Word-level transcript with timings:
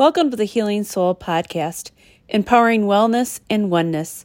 Welcome 0.00 0.30
to 0.30 0.36
the 0.38 0.46
Healing 0.46 0.84
Soul 0.84 1.14
Podcast, 1.14 1.90
empowering 2.26 2.84
wellness 2.84 3.40
and 3.50 3.70
oneness. 3.70 4.24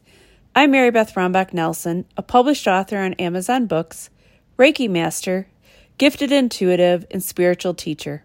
I'm 0.55 0.71
Marybeth 0.71 1.15
Rombach 1.15 1.51
Nelson, 1.51 2.05
a 2.15 2.21
published 2.21 2.65
author 2.65 2.97
on 2.97 3.11
Amazon 3.15 3.65
Books, 3.65 4.09
Reiki 4.57 4.89
Master, 4.89 5.49
gifted 5.97 6.31
intuitive, 6.31 7.05
and 7.11 7.21
spiritual 7.21 7.73
teacher. 7.73 8.23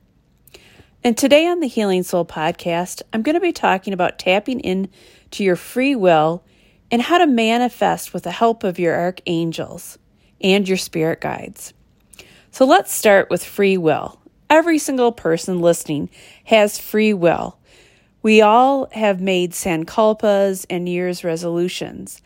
And 1.02 1.18
today 1.18 1.48
on 1.48 1.58
the 1.58 1.66
Healing 1.66 2.04
Soul 2.04 2.24
Podcast, 2.24 3.02
I'm 3.12 3.22
going 3.22 3.34
to 3.34 3.40
be 3.40 3.50
talking 3.50 3.92
about 3.92 4.20
tapping 4.20 4.60
in 4.60 4.88
to 5.32 5.42
your 5.42 5.56
free 5.56 5.96
will 5.96 6.44
and 6.88 7.02
how 7.02 7.18
to 7.18 7.26
manifest 7.26 8.14
with 8.14 8.22
the 8.22 8.30
help 8.30 8.62
of 8.62 8.78
your 8.78 8.94
archangels 8.94 9.98
and 10.40 10.68
your 10.68 10.78
spirit 10.78 11.20
guides. 11.20 11.74
So 12.52 12.64
let's 12.64 12.94
start 12.94 13.28
with 13.28 13.44
free 13.44 13.76
will. 13.76 14.19
Every 14.50 14.78
single 14.78 15.12
person 15.12 15.60
listening 15.60 16.10
has 16.44 16.76
free 16.76 17.14
will. 17.14 17.56
We 18.20 18.42
all 18.42 18.88
have 18.90 19.20
made 19.20 19.52
sankalpas 19.52 20.66
and 20.68 20.84
New 20.84 20.90
year's 20.90 21.22
resolutions. 21.22 22.20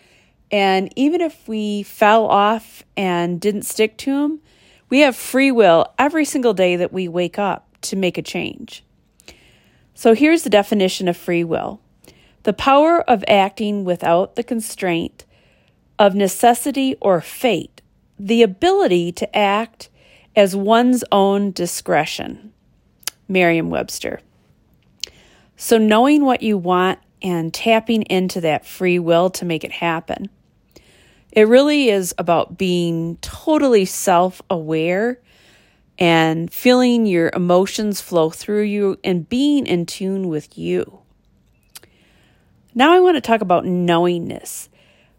And 0.51 0.93
even 0.97 1.21
if 1.21 1.47
we 1.47 1.83
fell 1.83 2.27
off 2.27 2.83
and 2.97 3.41
didn't 3.41 3.63
stick 3.63 3.99
to 3.99 4.23
them, 4.23 4.41
we 4.89 5.01
have 5.01 5.15
free 5.15 5.53
will 5.53 5.93
every 5.99 6.25
single 6.25 6.55
day 6.55 6.77
that 6.77 6.93
we 6.93 7.09
wake 7.09 7.39
up 7.39 7.69
to 7.83 7.97
make 7.97 8.17
a 8.17 8.23
change. 8.23 8.85
So 9.95 10.15
here's 10.15 10.43
the 10.43 10.51
definition 10.51 11.09
of 11.09 11.17
free 11.17 11.45
will 11.45 11.81
the 12.45 12.53
power 12.53 13.01
of 13.09 13.25
acting 13.27 13.85
without 13.85 14.37
the 14.37 14.43
constraint 14.43 15.25
of 15.99 16.15
necessity 16.15 16.97
or 17.01 17.21
fate, 17.21 17.81
the 18.19 18.43
ability 18.43 19.13
to 19.13 19.37
act 19.37 19.89
as 20.37 20.57
one's 20.57 21.05
own 21.13 21.53
discretion. 21.53 22.53
Merriam 23.29 23.71
Webster. 23.71 24.21
So, 25.57 25.79
knowing 25.79 26.25
what 26.25 26.43
you 26.43 26.59
want 26.59 26.99
and 27.23 27.55
tapping 27.55 28.03
into 28.03 28.41
that 28.43 28.67
free 28.67 28.99
will 28.99 29.31
to 29.31 29.45
make 29.47 29.65
it 29.65 29.73
happen. 29.73 30.29
It 31.33 31.49
really 31.49 31.89
is 31.89 32.15
about 32.19 32.59
being 32.59 33.17
totally 33.17 33.87
self 33.87 34.43
aware 34.51 35.21
and 35.99 36.53
feeling 36.53 37.07
your 37.07 37.31
emotions 37.35 38.01
flow 38.01 38.31
through 38.31 38.63
you 38.63 38.99
and 39.03 39.29
being 39.29 39.67
in 39.67 39.87
tune 39.87 40.29
with 40.29 40.59
you. 40.59 41.01
Now, 42.75 42.93
I 42.93 43.01
want 43.01 43.17
to 43.17 43.21
talk 43.21 43.41
about 43.41 43.65
knowingness. 43.65 44.69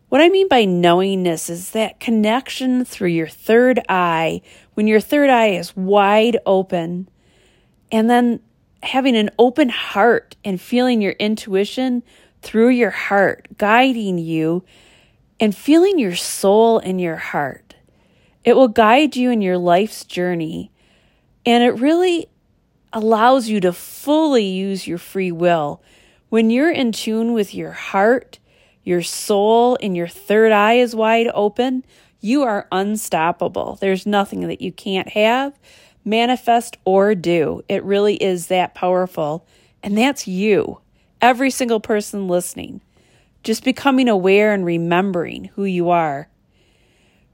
What 0.10 0.22
I 0.22 0.30
mean 0.30 0.48
by 0.48 0.66
knowingness 0.66 1.50
is 1.50 1.72
that 1.72 2.00
connection 2.00 2.86
through 2.86 3.10
your 3.10 3.28
third 3.28 3.80
eye, 3.90 4.42
when 4.76 4.88
your 4.88 5.00
third 5.00 5.30
eye 5.30 5.50
is 5.50 5.76
wide 5.76 6.38
open, 6.46 7.10
and 7.92 8.10
then 8.10 8.40
having 8.84 9.16
an 9.16 9.32
open 9.40 9.70
heart 9.70 10.36
and 10.46 10.62
feeling 10.62 11.02
your 11.02 11.14
intuition 11.14 12.04
through 12.42 12.70
your 12.70 12.92
heart 12.92 13.48
guiding 13.58 14.20
you 14.20 14.64
and 15.40 15.56
feeling 15.56 15.98
your 15.98 16.16
soul 16.16 16.78
in 16.80 17.00
your 17.00 17.16
heart. 17.16 17.76
It 18.44 18.56
will 18.56 18.68
guide 18.68 19.16
you 19.16 19.32
in 19.32 19.42
your 19.42 19.58
life's 19.58 20.06
journey, 20.06 20.72
and 21.46 21.64
it 21.64 21.72
really 21.72 22.28
allows 22.94 23.50
you 23.50 23.60
to 23.62 23.74
fully 23.74 24.46
use 24.46 24.88
your 24.88 25.00
free 25.00 25.32
will. 25.32 25.82
When 26.30 26.50
you're 26.50 26.72
in 26.72 26.92
tune 26.92 27.34
with 27.34 27.56
your 27.56 27.72
heart, 27.72 28.40
your 28.84 29.02
soul 29.02 29.78
and 29.82 29.98
your 29.98 30.08
third 30.08 30.52
eye 30.52 30.76
is 30.76 30.96
wide 30.96 31.28
open, 31.34 31.84
you 32.26 32.42
are 32.44 32.68
unstoppable. 32.72 33.78
There's 33.80 34.06
nothing 34.06 34.48
that 34.48 34.62
you 34.62 34.72
can't 34.72 35.10
have, 35.10 35.54
manifest, 36.04 36.78
or 36.84 37.14
do. 37.14 37.62
It 37.70 37.84
really 37.84 38.16
is 38.16 38.48
that 38.48 38.74
powerful. 38.74 39.46
And 39.84 39.98
that's 39.98 40.28
you, 40.28 40.80
every 41.22 41.52
single 41.52 41.80
person 41.80 42.28
listening. 42.28 42.82
Just 43.44 43.64
becoming 43.64 44.10
aware 44.10 44.54
and 44.54 44.66
remembering 44.66 45.52
who 45.54 45.66
you 45.66 45.92
are. 45.92 46.28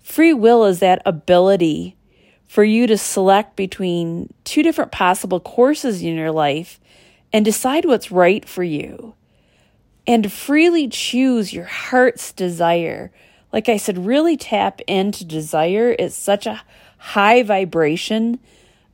Free 0.04 0.34
will 0.34 0.66
is 0.66 0.80
that 0.80 1.02
ability 1.06 1.96
for 2.46 2.66
you 2.66 2.86
to 2.88 2.98
select 2.98 3.56
between 3.56 4.34
two 4.44 4.62
different 4.62 4.92
possible 4.92 5.40
courses 5.40 6.02
in 6.02 6.18
your 6.18 6.32
life 6.32 6.82
and 7.32 7.46
decide 7.46 7.86
what's 7.86 8.12
right 8.12 8.44
for 8.44 8.64
you 8.64 9.16
and 10.06 10.32
freely 10.32 10.90
choose 10.90 11.54
your 11.54 11.66
heart's 11.66 12.34
desire. 12.34 13.12
Like 13.52 13.70
I 13.70 13.78
said, 13.78 14.06
really 14.06 14.38
tap 14.38 14.82
into 14.88 15.26
desire. 15.26 15.96
It's 16.00 16.16
such 16.16 16.46
a 16.46 16.62
high 16.98 17.44
vibration 17.44 18.40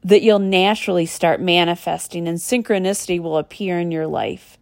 that 0.03 0.21
you'll 0.21 0.39
naturally 0.39 1.05
start 1.05 1.41
manifesting, 1.41 2.27
and 2.27 2.37
synchronicity 2.37 3.19
will 3.19 3.37
appear 3.37 3.79
in 3.79 3.91
your 3.91 4.07
life. 4.07 4.57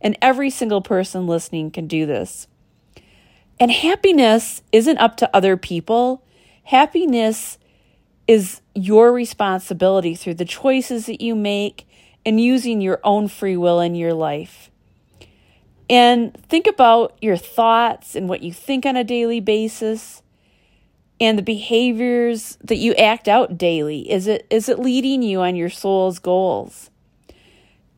And 0.00 0.16
every 0.22 0.50
single 0.50 0.80
person 0.80 1.26
listening 1.26 1.70
can 1.70 1.86
do 1.86 2.06
this. 2.06 2.48
And 3.58 3.70
happiness 3.70 4.62
isn't 4.72 4.98
up 4.98 5.16
to 5.18 5.36
other 5.36 5.56
people. 5.56 6.24
Happiness 6.64 7.58
is 8.26 8.60
your 8.74 9.12
responsibility 9.12 10.14
through 10.14 10.34
the 10.34 10.44
choices 10.44 11.06
that 11.06 11.20
you 11.20 11.34
make 11.34 11.88
and 12.24 12.40
using 12.40 12.80
your 12.80 13.00
own 13.04 13.28
free 13.28 13.56
will 13.56 13.80
in 13.80 13.94
your 13.94 14.12
life. 14.12 14.70
And 15.88 16.34
think 16.48 16.66
about 16.66 17.16
your 17.20 17.36
thoughts 17.36 18.16
and 18.16 18.28
what 18.28 18.42
you 18.42 18.52
think 18.52 18.84
on 18.84 18.96
a 18.96 19.04
daily 19.04 19.40
basis 19.40 20.22
and 21.20 21.38
the 21.38 21.42
behaviors 21.42 22.58
that 22.62 22.76
you 22.76 22.94
act 22.94 23.28
out 23.28 23.56
daily. 23.56 24.10
Is 24.10 24.26
it 24.26 24.46
is 24.50 24.68
it 24.68 24.78
leading 24.78 25.22
you 25.22 25.40
on 25.40 25.56
your 25.56 25.70
soul's 25.70 26.18
goals? 26.18 26.90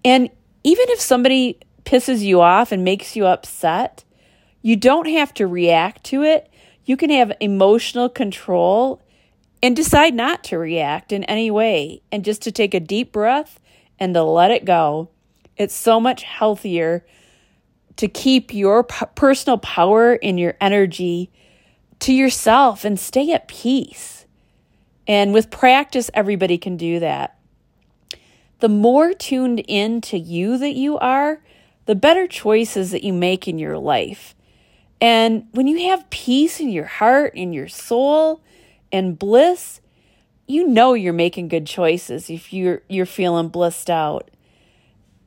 And 0.04 0.31
even 0.65 0.87
if 0.91 1.00
somebody 1.00 1.59
pisses 1.84 2.21
you 2.21 2.41
off 2.41 2.71
and 2.72 2.84
makes 2.84 3.16
you 3.16 3.26
upset, 3.26 4.05
you 4.62 4.76
don't 4.76 5.09
have 5.09 5.32
to 5.34 5.47
react 5.47 6.05
to 6.05 6.22
it. 6.22 6.50
You 6.84 6.97
can 6.97 7.10
have 7.10 7.32
emotional 7.41 8.09
control 8.09 9.03
and 9.62 9.75
decide 9.75 10.15
not 10.15 10.44
to 10.44 10.59
react 10.59 11.12
in 11.12 11.25
any 11.25 11.50
way 11.50 12.03
and 12.12 12.25
just 12.25 12.43
to 12.43 12.53
take 12.53 12.75
a 12.75 12.81
deep 12.81 13.12
breath 13.12 13.59
and 13.99 14.15
to 14.15 14.22
let 14.22 14.50
it 14.50 14.65
go. 14.65 15.09
It's 15.56 15.75
so 15.75 15.99
much 15.99 16.22
healthier 16.22 17.05
to 17.98 18.09
keep 18.09 18.54
your 18.54 18.82
personal 18.82 19.59
power 19.59 20.19
and 20.22 20.38
your 20.38 20.54
energy 20.60 21.31
to 21.98 22.12
yourself 22.12 22.84
and 22.84 22.98
stay 22.98 23.32
at 23.32 23.48
peace. 23.48 24.25
And 25.06 25.34
with 25.34 25.50
practice, 25.50 26.10
everybody 26.14 26.58
can 26.58 26.76
do 26.76 27.00
that. 27.00 27.38
The 28.60 28.69
more 28.69 29.12
tuned 29.12 29.64
in 29.66 30.00
to 30.03 30.19
you 30.19 30.58
that 30.58 30.75
you 30.75 30.97
are, 30.98 31.42
the 31.87 31.97
better 31.97 32.28
choices 32.28 32.92
that 32.92 33.04
you 33.04 33.12
make 33.12 33.48
in 33.48 33.58
your 33.58 33.78
life. 33.78 34.37
And 35.00 35.48
when 35.53 35.66
you 35.66 35.88
have 35.88 36.08
peace 36.10 36.60
in 36.60 36.70
your 36.70 36.84
heart, 36.84 37.34
in 37.34 37.53
your 37.53 37.69
soul, 37.69 38.42
and 38.92 39.19
bliss, 39.19 39.81
you 40.47 40.66
know 40.66 40.94
you're 40.94 41.12
making 41.12 41.48
good 41.48 41.66
choices 41.66 42.31
if 42.31 42.53
you're 42.53 42.82
you're 42.88 43.06
feeling 43.06 43.48
blissed 43.48 43.91
out 43.91 44.31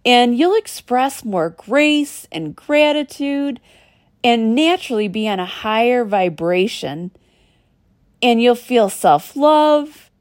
and 0.06 0.38
you'll 0.38 0.58
express 0.58 1.24
more 1.24 1.50
grace 1.50 2.28
and 2.32 2.56
gratitude 2.56 3.60
and 4.24 4.56
naturally 4.56 5.08
be 5.08 5.28
on 5.28 5.40
a 5.40 5.46
higher 5.46 6.04
vibration. 6.06 7.12
And 8.22 8.42
you'll 8.42 8.56
feel 8.56 8.90
self 8.90 9.36
love, 9.36 10.12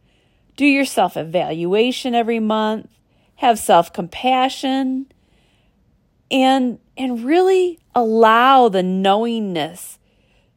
do 0.57 0.65
your 0.65 0.85
self 0.85 1.17
evaluation 1.17 2.15
every 2.15 2.41
month, 2.41 2.89
have 3.37 3.59
self 3.59 3.93
compassion, 3.93 5.07
and, 6.31 6.79
and 6.97 7.25
really 7.25 7.79
allow 7.95 8.69
the 8.69 8.83
knowingness 8.83 9.99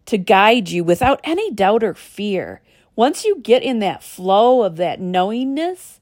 to 0.06 0.17
guide 0.17 0.69
you 0.69 0.83
without 0.83 1.19
any 1.23 1.51
doubt 1.51 1.83
or 1.83 1.94
fear. 1.94 2.62
Once 2.95 3.25
you 3.25 3.39
get 3.39 3.63
in 3.63 3.79
that 3.79 4.03
flow 4.03 4.63
of 4.63 4.75
that 4.75 5.00
knowingness, 5.00 6.00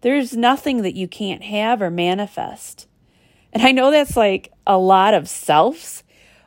there's 0.00 0.36
nothing 0.36 0.82
that 0.82 0.94
you 0.94 1.08
can't 1.08 1.42
have 1.42 1.82
or 1.82 1.90
manifest. 1.90 2.86
And 3.52 3.62
I 3.62 3.72
know 3.72 3.90
that's 3.90 4.16
like 4.16 4.52
a 4.66 4.78
lot 4.78 5.14
of 5.14 5.28
selves, 5.28 6.04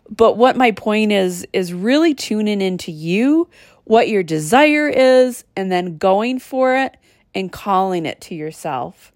but 0.09 0.37
what 0.37 0.55
my 0.55 0.71
point 0.71 1.11
is, 1.11 1.45
is 1.53 1.73
really 1.73 2.13
tuning 2.13 2.61
into 2.61 2.91
you, 2.91 3.49
what 3.83 4.09
your 4.09 4.23
desire 4.23 4.87
is, 4.87 5.43
and 5.55 5.71
then 5.71 5.97
going 5.97 6.39
for 6.39 6.75
it 6.75 6.97
and 7.33 7.51
calling 7.51 8.05
it 8.05 8.21
to 8.21 8.35
yourself. 8.35 9.11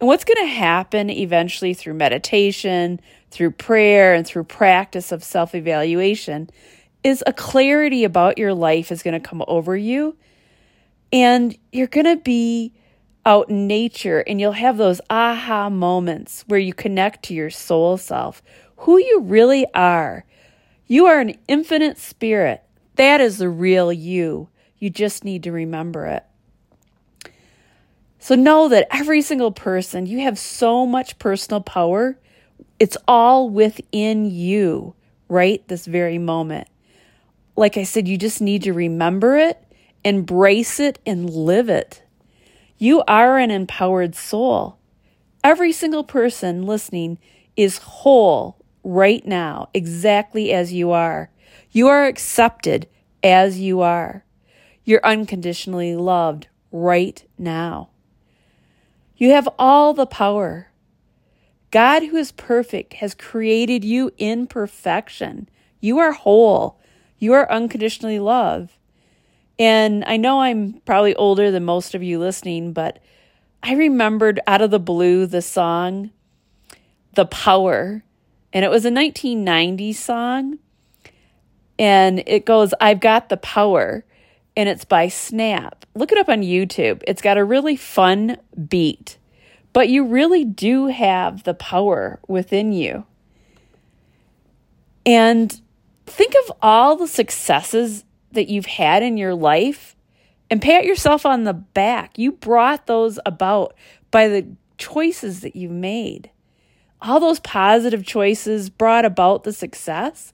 And 0.00 0.08
what's 0.08 0.24
going 0.24 0.44
to 0.46 0.52
happen 0.52 1.08
eventually 1.08 1.74
through 1.74 1.94
meditation, 1.94 3.00
through 3.30 3.52
prayer, 3.52 4.14
and 4.14 4.26
through 4.26 4.44
practice 4.44 5.12
of 5.12 5.22
self 5.22 5.54
evaluation 5.54 6.50
is 7.02 7.22
a 7.26 7.32
clarity 7.32 8.04
about 8.04 8.38
your 8.38 8.54
life 8.54 8.90
is 8.90 9.02
going 9.02 9.20
to 9.20 9.28
come 9.28 9.44
over 9.46 9.76
you. 9.76 10.16
And 11.12 11.56
you're 11.70 11.86
going 11.86 12.06
to 12.06 12.16
be 12.16 12.72
out 13.26 13.48
in 13.48 13.66
nature 13.66 14.20
and 14.26 14.40
you'll 14.40 14.52
have 14.52 14.76
those 14.76 15.00
aha 15.10 15.68
moments 15.70 16.44
where 16.46 16.60
you 16.60 16.74
connect 16.74 17.24
to 17.24 17.34
your 17.34 17.50
soul 17.50 17.96
self, 17.96 18.42
who 18.78 18.98
you 18.98 19.20
really 19.20 19.66
are. 19.74 20.24
You 20.86 21.06
are 21.06 21.20
an 21.20 21.34
infinite 21.48 21.98
spirit. 21.98 22.62
That 22.96 23.20
is 23.20 23.38
the 23.38 23.48
real 23.48 23.92
you. 23.92 24.48
You 24.78 24.90
just 24.90 25.24
need 25.24 25.42
to 25.44 25.52
remember 25.52 26.06
it. 26.06 26.24
So 28.18 28.34
know 28.34 28.68
that 28.68 28.86
every 28.90 29.22
single 29.22 29.52
person, 29.52 30.06
you 30.06 30.20
have 30.20 30.38
so 30.38 30.86
much 30.86 31.18
personal 31.18 31.60
power. 31.60 32.18
It's 32.78 32.96
all 33.06 33.50
within 33.50 34.30
you 34.30 34.94
right 35.28 35.66
this 35.68 35.86
very 35.86 36.18
moment. 36.18 36.68
Like 37.56 37.76
I 37.76 37.84
said, 37.84 38.08
you 38.08 38.16
just 38.16 38.40
need 38.40 38.62
to 38.64 38.72
remember 38.72 39.36
it, 39.36 39.62
embrace 40.04 40.80
it, 40.80 40.98
and 41.06 41.28
live 41.30 41.68
it. 41.68 42.02
You 42.78 43.02
are 43.06 43.38
an 43.38 43.50
empowered 43.50 44.14
soul. 44.14 44.78
Every 45.42 45.72
single 45.72 46.04
person 46.04 46.64
listening 46.64 47.18
is 47.56 47.78
whole 47.78 48.56
right 48.82 49.24
now, 49.26 49.68
exactly 49.72 50.52
as 50.52 50.72
you 50.72 50.90
are. 50.90 51.30
You 51.70 51.88
are 51.88 52.06
accepted 52.06 52.88
as 53.22 53.58
you 53.58 53.80
are. 53.80 54.24
You're 54.84 55.04
unconditionally 55.04 55.96
loved 55.96 56.48
right 56.72 57.24
now. 57.38 57.90
You 59.16 59.30
have 59.30 59.48
all 59.58 59.94
the 59.94 60.06
power. 60.06 60.70
God, 61.70 62.04
who 62.04 62.16
is 62.16 62.32
perfect, 62.32 62.94
has 62.94 63.14
created 63.14 63.84
you 63.84 64.12
in 64.18 64.46
perfection. 64.46 65.48
You 65.80 65.98
are 65.98 66.12
whole. 66.12 66.78
You 67.18 67.32
are 67.32 67.50
unconditionally 67.50 68.18
loved. 68.18 68.72
And 69.58 70.04
I 70.04 70.16
know 70.16 70.40
I'm 70.40 70.80
probably 70.84 71.14
older 71.14 71.50
than 71.50 71.64
most 71.64 71.94
of 71.94 72.02
you 72.02 72.18
listening, 72.18 72.72
but 72.72 72.98
I 73.62 73.74
remembered 73.74 74.40
out 74.46 74.60
of 74.60 74.70
the 74.70 74.80
blue 74.80 75.26
the 75.26 75.42
song, 75.42 76.10
The 77.14 77.26
Power. 77.26 78.02
And 78.52 78.64
it 78.64 78.70
was 78.70 78.84
a 78.84 78.90
1990 78.90 79.92
song. 79.92 80.58
And 81.78 82.22
it 82.26 82.46
goes, 82.46 82.74
I've 82.80 83.00
got 83.00 83.28
the 83.28 83.36
power. 83.36 84.04
And 84.56 84.68
it's 84.68 84.84
by 84.84 85.08
Snap. 85.08 85.84
Look 85.94 86.12
it 86.12 86.18
up 86.18 86.28
on 86.28 86.42
YouTube. 86.42 87.02
It's 87.06 87.22
got 87.22 87.38
a 87.38 87.44
really 87.44 87.76
fun 87.76 88.36
beat. 88.68 89.18
But 89.72 89.88
you 89.88 90.04
really 90.04 90.44
do 90.44 90.86
have 90.86 91.42
the 91.44 91.54
power 91.54 92.20
within 92.28 92.72
you. 92.72 93.06
And 95.06 95.60
think 96.06 96.34
of 96.44 96.56
all 96.62 96.96
the 96.96 97.08
successes 97.08 98.04
that 98.34 98.48
you've 98.48 98.66
had 98.66 99.02
in 99.02 99.16
your 99.16 99.34
life 99.34 99.96
and 100.50 100.60
pat 100.60 100.84
yourself 100.84 101.24
on 101.26 101.44
the 101.44 101.54
back. 101.54 102.18
You 102.18 102.32
brought 102.32 102.86
those 102.86 103.18
about 103.26 103.74
by 104.10 104.28
the 104.28 104.46
choices 104.78 105.40
that 105.40 105.56
you've 105.56 105.72
made. 105.72 106.30
All 107.00 107.20
those 107.20 107.40
positive 107.40 108.04
choices 108.04 108.70
brought 108.70 109.04
about 109.04 109.44
the 109.44 109.52
success. 109.52 110.32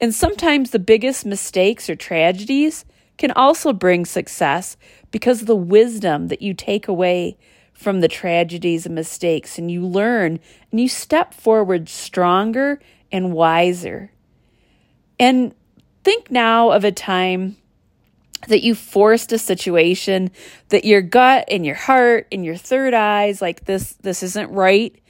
And 0.00 0.14
sometimes 0.14 0.70
the 0.70 0.78
biggest 0.78 1.24
mistakes 1.24 1.88
or 1.88 1.96
tragedies 1.96 2.84
can 3.16 3.30
also 3.30 3.72
bring 3.72 4.04
success 4.04 4.76
because 5.10 5.40
of 5.40 5.46
the 5.46 5.56
wisdom 5.56 6.28
that 6.28 6.42
you 6.42 6.54
take 6.54 6.88
away 6.88 7.36
from 7.72 8.00
the 8.00 8.08
tragedies 8.08 8.86
and 8.86 8.94
mistakes 8.94 9.58
and 9.58 9.70
you 9.70 9.86
learn 9.86 10.38
and 10.70 10.80
you 10.80 10.88
step 10.88 11.34
forward 11.34 11.88
stronger 11.88 12.80
and 13.10 13.32
wiser. 13.32 14.10
And 15.18 15.54
think 16.04 16.30
now 16.30 16.70
of 16.70 16.84
a 16.84 16.92
time 16.92 17.56
that 18.48 18.62
you 18.62 18.74
forced 18.74 19.32
a 19.32 19.38
situation 19.38 20.30
that 20.68 20.84
your 20.84 21.00
gut 21.00 21.46
and 21.50 21.64
your 21.64 21.74
heart 21.74 22.26
and 22.30 22.44
your 22.44 22.56
third 22.56 22.92
eyes 22.92 23.40
like 23.40 23.64
this 23.64 23.94
this 24.02 24.22
isn't 24.22 24.50
right 24.50 25.00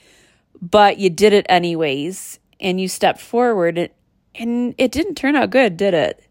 but 0.63 0.99
you 0.99 1.11
did 1.11 1.33
it 1.33 1.47
anyways 1.49 2.39
and 2.61 2.81
you 2.81 2.89
stepped 2.89 3.21
forward 3.21 3.79
and, 4.37 4.75
it 4.79 4.91
didn't 4.91 5.15
turn 5.15 5.37
out 5.37 5.51
good 5.51 5.77
did 5.77 5.95
it? 5.95 6.25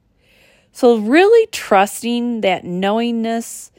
So 0.74 0.98
really 0.98 1.48
trusting 1.48 2.42
that 2.42 2.66
knowingness 2.66 3.72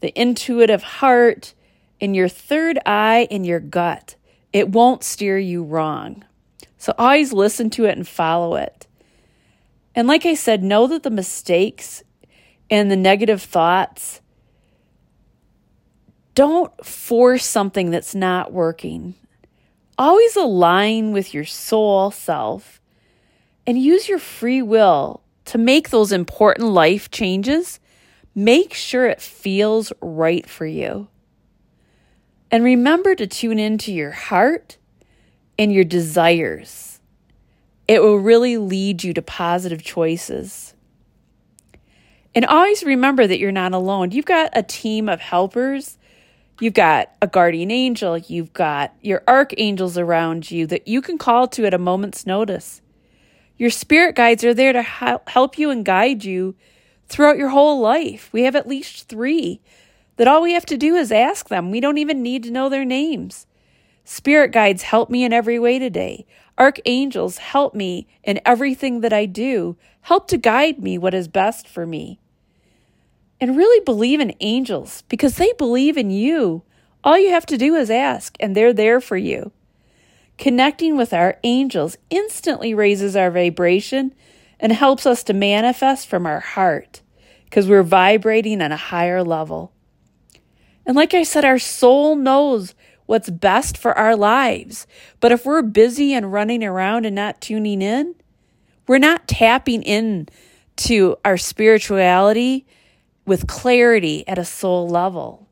the 0.00 0.12
intuitive 0.20 0.82
heart 0.82 1.54
and 2.00 2.14
your 2.14 2.28
third 2.28 2.78
eye 2.86 3.26
and 3.30 3.46
your 3.46 3.60
gut 3.60 4.16
it 4.52 4.68
won't 4.68 5.02
steer 5.02 5.38
you 5.38 5.64
wrong. 5.64 6.24
So 6.76 6.94
always 6.98 7.32
listen 7.32 7.70
to 7.70 7.86
it 7.86 7.96
and 7.96 8.06
follow 8.06 8.56
it 8.56 8.86
and 9.94 10.08
like 10.08 10.24
I 10.24 10.34
said, 10.34 10.62
know 10.62 10.86
that 10.86 11.02
the 11.02 11.10
mistakes 11.10 12.02
and 12.70 12.90
the 12.90 12.96
negative 12.96 13.42
thoughts 13.42 14.20
don't 16.34 16.72
force 16.84 17.44
something 17.44 17.90
that's 17.90 18.14
not 18.14 18.52
working. 18.52 19.14
Always 19.98 20.36
align 20.36 21.12
with 21.12 21.34
your 21.34 21.44
soul 21.44 22.10
self 22.10 22.80
and 23.66 23.78
use 23.78 24.08
your 24.08 24.18
free 24.18 24.62
will 24.62 25.22
to 25.44 25.58
make 25.58 25.90
those 25.90 26.12
important 26.12 26.68
life 26.68 27.10
changes. 27.10 27.78
Make 28.34 28.72
sure 28.72 29.06
it 29.06 29.20
feels 29.20 29.92
right 30.00 30.48
for 30.48 30.64
you. 30.64 31.08
And 32.50 32.64
remember 32.64 33.14
to 33.14 33.26
tune 33.26 33.58
into 33.58 33.92
your 33.92 34.10
heart 34.10 34.78
and 35.58 35.72
your 35.72 35.84
desires. 35.84 36.91
It 37.88 38.02
will 38.02 38.16
really 38.16 38.56
lead 38.56 39.04
you 39.04 39.12
to 39.14 39.22
positive 39.22 39.82
choices. 39.82 40.74
And 42.34 42.44
always 42.46 42.82
remember 42.82 43.26
that 43.26 43.38
you're 43.38 43.52
not 43.52 43.72
alone. 43.72 44.10
You've 44.10 44.24
got 44.24 44.50
a 44.54 44.62
team 44.62 45.08
of 45.08 45.20
helpers. 45.20 45.98
You've 46.60 46.74
got 46.74 47.12
a 47.20 47.26
guardian 47.26 47.70
angel. 47.70 48.16
You've 48.16 48.52
got 48.52 48.94
your 49.02 49.22
archangels 49.28 49.98
around 49.98 50.50
you 50.50 50.66
that 50.68 50.88
you 50.88 51.02
can 51.02 51.18
call 51.18 51.48
to 51.48 51.66
at 51.66 51.74
a 51.74 51.78
moment's 51.78 52.24
notice. 52.24 52.80
Your 53.58 53.70
spirit 53.70 54.16
guides 54.16 54.44
are 54.44 54.54
there 54.54 54.72
to 54.72 54.82
help 54.82 55.58
you 55.58 55.70
and 55.70 55.84
guide 55.84 56.24
you 56.24 56.54
throughout 57.08 57.36
your 57.36 57.50
whole 57.50 57.80
life. 57.80 58.30
We 58.32 58.44
have 58.44 58.56
at 58.56 58.66
least 58.66 59.08
three 59.08 59.60
that 60.16 60.28
all 60.28 60.42
we 60.42 60.52
have 60.52 60.66
to 60.66 60.76
do 60.76 60.94
is 60.94 61.12
ask 61.12 61.48
them. 61.48 61.70
We 61.70 61.80
don't 61.80 61.98
even 61.98 62.22
need 62.22 62.44
to 62.44 62.50
know 62.50 62.68
their 62.68 62.84
names. 62.84 63.46
Spirit 64.04 64.52
guides 64.52 64.82
help 64.82 65.10
me 65.10 65.24
in 65.24 65.32
every 65.32 65.58
way 65.58 65.78
today. 65.78 66.26
Archangels 66.62 67.38
help 67.38 67.74
me 67.74 68.06
in 68.22 68.40
everything 68.46 69.00
that 69.00 69.12
I 69.12 69.26
do. 69.26 69.76
Help 70.02 70.28
to 70.28 70.38
guide 70.38 70.78
me 70.78 70.96
what 70.96 71.12
is 71.12 71.26
best 71.26 71.66
for 71.66 71.84
me. 71.84 72.20
And 73.40 73.56
really 73.56 73.84
believe 73.84 74.20
in 74.20 74.36
angels 74.38 75.02
because 75.08 75.38
they 75.38 75.52
believe 75.58 75.96
in 75.96 76.10
you. 76.12 76.62
All 77.02 77.18
you 77.18 77.30
have 77.30 77.46
to 77.46 77.58
do 77.58 77.74
is 77.74 77.90
ask, 77.90 78.36
and 78.38 78.54
they're 78.54 78.72
there 78.72 79.00
for 79.00 79.16
you. 79.16 79.50
Connecting 80.38 80.96
with 80.96 81.12
our 81.12 81.36
angels 81.42 81.96
instantly 82.10 82.74
raises 82.74 83.16
our 83.16 83.32
vibration 83.32 84.14
and 84.60 84.72
helps 84.72 85.04
us 85.04 85.24
to 85.24 85.32
manifest 85.32 86.06
from 86.06 86.26
our 86.26 86.38
heart 86.38 87.02
because 87.46 87.66
we're 87.66 87.82
vibrating 87.82 88.62
on 88.62 88.70
a 88.70 88.76
higher 88.76 89.24
level. 89.24 89.72
And 90.86 90.94
like 90.94 91.12
I 91.12 91.24
said, 91.24 91.44
our 91.44 91.58
soul 91.58 92.14
knows 92.14 92.76
what's 93.06 93.30
best 93.30 93.76
for 93.76 93.96
our 93.98 94.16
lives. 94.16 94.86
But 95.20 95.32
if 95.32 95.44
we're 95.44 95.62
busy 95.62 96.14
and 96.14 96.32
running 96.32 96.64
around 96.64 97.06
and 97.06 97.14
not 97.14 97.40
tuning 97.40 97.82
in, 97.82 98.14
we're 98.86 98.98
not 98.98 99.28
tapping 99.28 99.82
in 99.82 100.28
to 100.76 101.16
our 101.24 101.36
spirituality 101.36 102.66
with 103.24 103.46
clarity 103.46 104.26
at 104.26 104.38
a 104.38 104.44
soul 104.44 104.88
level. 104.88 105.48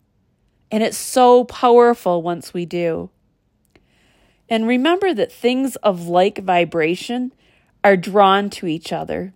And 0.71 0.83
it's 0.83 0.97
so 0.97 1.45
powerful 1.45 2.23
once 2.23 2.55
we 2.55 2.65
do. 2.65 3.11
And 4.49 4.67
remember 4.67 5.15
that 5.15 5.33
things 5.33 5.77
of 5.77 6.09
like 6.09 6.39
vibration 6.39 7.33
are 7.85 7.97
drawn 7.97 8.51
to 8.51 8.67
each 8.67 8.93
other. 8.93 9.33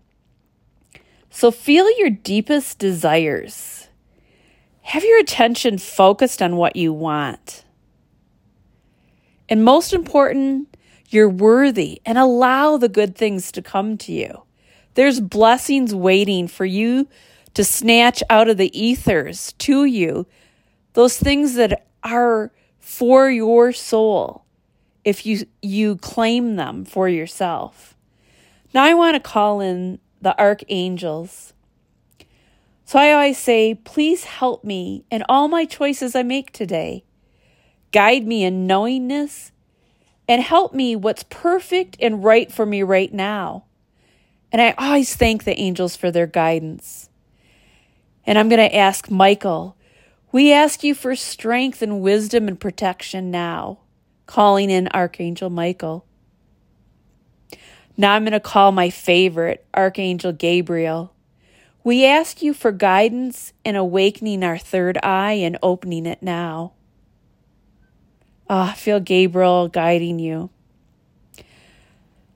So 1.30 1.50
feel 1.50 1.90
your 1.98 2.10
deepest 2.10 2.78
desires. 2.78 3.88
Have 4.82 5.04
your 5.04 5.18
attention 5.18 5.78
focused 5.78 6.42
on 6.42 6.56
what 6.56 6.76
you 6.76 6.92
want. 6.92 7.63
And 9.48 9.64
most 9.64 9.92
important, 9.92 10.76
you're 11.08 11.28
worthy 11.28 12.00
and 12.04 12.18
allow 12.18 12.76
the 12.76 12.88
good 12.88 13.16
things 13.16 13.52
to 13.52 13.62
come 13.62 13.96
to 13.98 14.12
you. 14.12 14.42
There's 14.94 15.20
blessings 15.20 15.94
waiting 15.94 16.48
for 16.48 16.64
you 16.64 17.08
to 17.54 17.64
snatch 17.64 18.22
out 18.30 18.48
of 18.48 18.56
the 18.56 18.76
ethers 18.78 19.52
to 19.58 19.84
you, 19.84 20.26
those 20.94 21.18
things 21.18 21.54
that 21.54 21.86
are 22.02 22.52
for 22.78 23.30
your 23.30 23.72
soul 23.72 24.44
if 25.04 25.26
you 25.26 25.46
you 25.62 25.96
claim 25.96 26.56
them 26.56 26.84
for 26.84 27.08
yourself. 27.08 27.96
Now 28.72 28.84
I 28.84 28.94
want 28.94 29.14
to 29.14 29.20
call 29.20 29.60
in 29.60 30.00
the 30.20 30.38
archangels. 30.40 31.52
So 32.86 32.98
I 32.98 33.12
always 33.12 33.38
say, 33.38 33.74
please 33.74 34.24
help 34.24 34.64
me 34.64 35.04
in 35.10 35.22
all 35.28 35.48
my 35.48 35.64
choices 35.64 36.14
I 36.14 36.22
make 36.22 36.52
today. 36.52 37.04
Guide 37.94 38.26
me 38.26 38.42
in 38.42 38.66
knowingness 38.66 39.52
and 40.26 40.42
help 40.42 40.74
me 40.74 40.96
what's 40.96 41.22
perfect 41.22 41.96
and 42.00 42.24
right 42.24 42.50
for 42.50 42.66
me 42.66 42.82
right 42.82 43.14
now. 43.14 43.66
And 44.50 44.60
I 44.60 44.74
always 44.76 45.14
thank 45.14 45.44
the 45.44 45.56
angels 45.56 45.94
for 45.94 46.10
their 46.10 46.26
guidance. 46.26 47.08
And 48.26 48.36
I'm 48.36 48.48
going 48.48 48.68
to 48.68 48.76
ask 48.76 49.12
Michael, 49.12 49.76
we 50.32 50.52
ask 50.52 50.82
you 50.82 50.92
for 50.92 51.14
strength 51.14 51.82
and 51.82 52.00
wisdom 52.00 52.48
and 52.48 52.58
protection 52.58 53.30
now, 53.30 53.78
calling 54.26 54.70
in 54.70 54.88
Archangel 54.88 55.48
Michael. 55.48 56.04
Now 57.96 58.14
I'm 58.14 58.24
going 58.24 58.32
to 58.32 58.40
call 58.40 58.72
my 58.72 58.90
favorite, 58.90 59.64
Archangel 59.72 60.32
Gabriel. 60.32 61.12
We 61.84 62.04
ask 62.04 62.42
you 62.42 62.54
for 62.54 62.72
guidance 62.72 63.52
in 63.64 63.76
awakening 63.76 64.42
our 64.42 64.58
third 64.58 64.98
eye 65.04 65.34
and 65.34 65.56
opening 65.62 66.06
it 66.06 66.24
now. 66.24 66.72
Ah, 68.48 68.72
oh, 68.72 68.76
feel 68.76 69.00
Gabriel 69.00 69.68
guiding 69.68 70.18
you. 70.18 70.50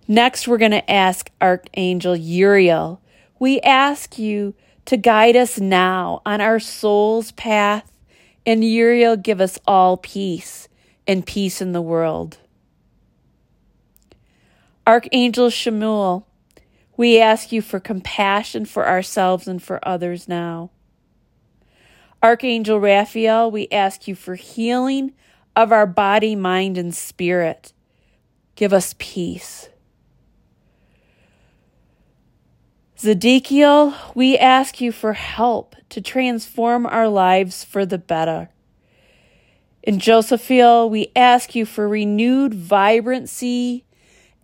Next, 0.07 0.49
we're 0.49 0.59
going 0.59 0.71
to 0.71 0.91
ask 0.91 1.31
Archangel 1.41 2.17
Uriel. 2.17 3.01
We 3.39 3.61
ask 3.61 4.19
you 4.19 4.55
to 4.87 4.97
guide 4.97 5.37
us 5.37 5.61
now 5.61 6.23
on 6.25 6.41
our 6.41 6.59
soul's 6.59 7.33
path, 7.33 7.93
and 8.47 8.65
Uriel 8.65 9.19
give 9.19 9.39
us 9.39 9.59
all 9.67 9.99
peace 9.99 10.67
and 11.07 11.27
peace 11.27 11.61
in 11.61 11.73
the 11.73 11.83
world. 11.83 12.39
Archangel 14.87 15.51
Chamuel, 15.51 16.25
we 16.97 17.21
ask 17.21 17.53
you 17.53 17.61
for 17.61 17.79
compassion 17.79 18.65
for 18.65 18.89
ourselves 18.89 19.47
and 19.47 19.63
for 19.63 19.87
others 19.87 20.27
now. 20.27 20.71
Archangel 22.23 22.81
Raphael, 22.81 23.51
we 23.51 23.69
ask 23.71 24.09
you 24.09 24.15
for 24.15 24.37
healing 24.37 25.13
of 25.59 25.73
our 25.73 25.87
body, 25.87 26.37
mind, 26.37 26.79
and 26.79 26.95
spirit. 26.95 27.73
Give 28.55 28.73
us 28.73 28.95
peace. 28.97 29.69
Zedekiel, 32.97 33.93
we 34.15 34.39
ask 34.39 34.81
you 34.81 34.93
for 34.93 35.15
help 35.15 35.75
to 35.89 36.01
transform 36.01 36.87
our 36.87 37.09
lives 37.09 37.65
for 37.65 37.85
the 37.85 37.99
better. 37.99 38.51
In 39.83 39.99
Josephiel, 39.99 40.89
we 40.89 41.11
ask 41.17 41.57
you 41.57 41.67
for 41.67 41.89
renewed 41.89 42.55
vibrancy 42.55 43.85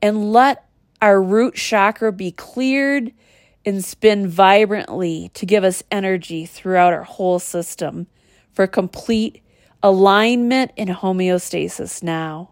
and 0.03 0.33
let 0.33 0.69
our 1.01 1.23
root 1.23 1.55
chakra 1.55 2.13
be 2.13 2.33
cleared 2.33 3.13
and 3.65 3.85
spin 3.85 4.27
vibrantly 4.27 5.31
to 5.35 5.47
give 5.47 5.63
us 5.63 5.85
energy 5.93 6.45
throughout 6.45 6.93
our 6.93 7.05
whole 7.05 7.39
system 7.39 8.09
for 8.53 8.67
complete 8.67 9.44
alignment 9.85 10.73
and 10.77 10.91
homeostasis 10.91 12.03
now. 12.03 12.51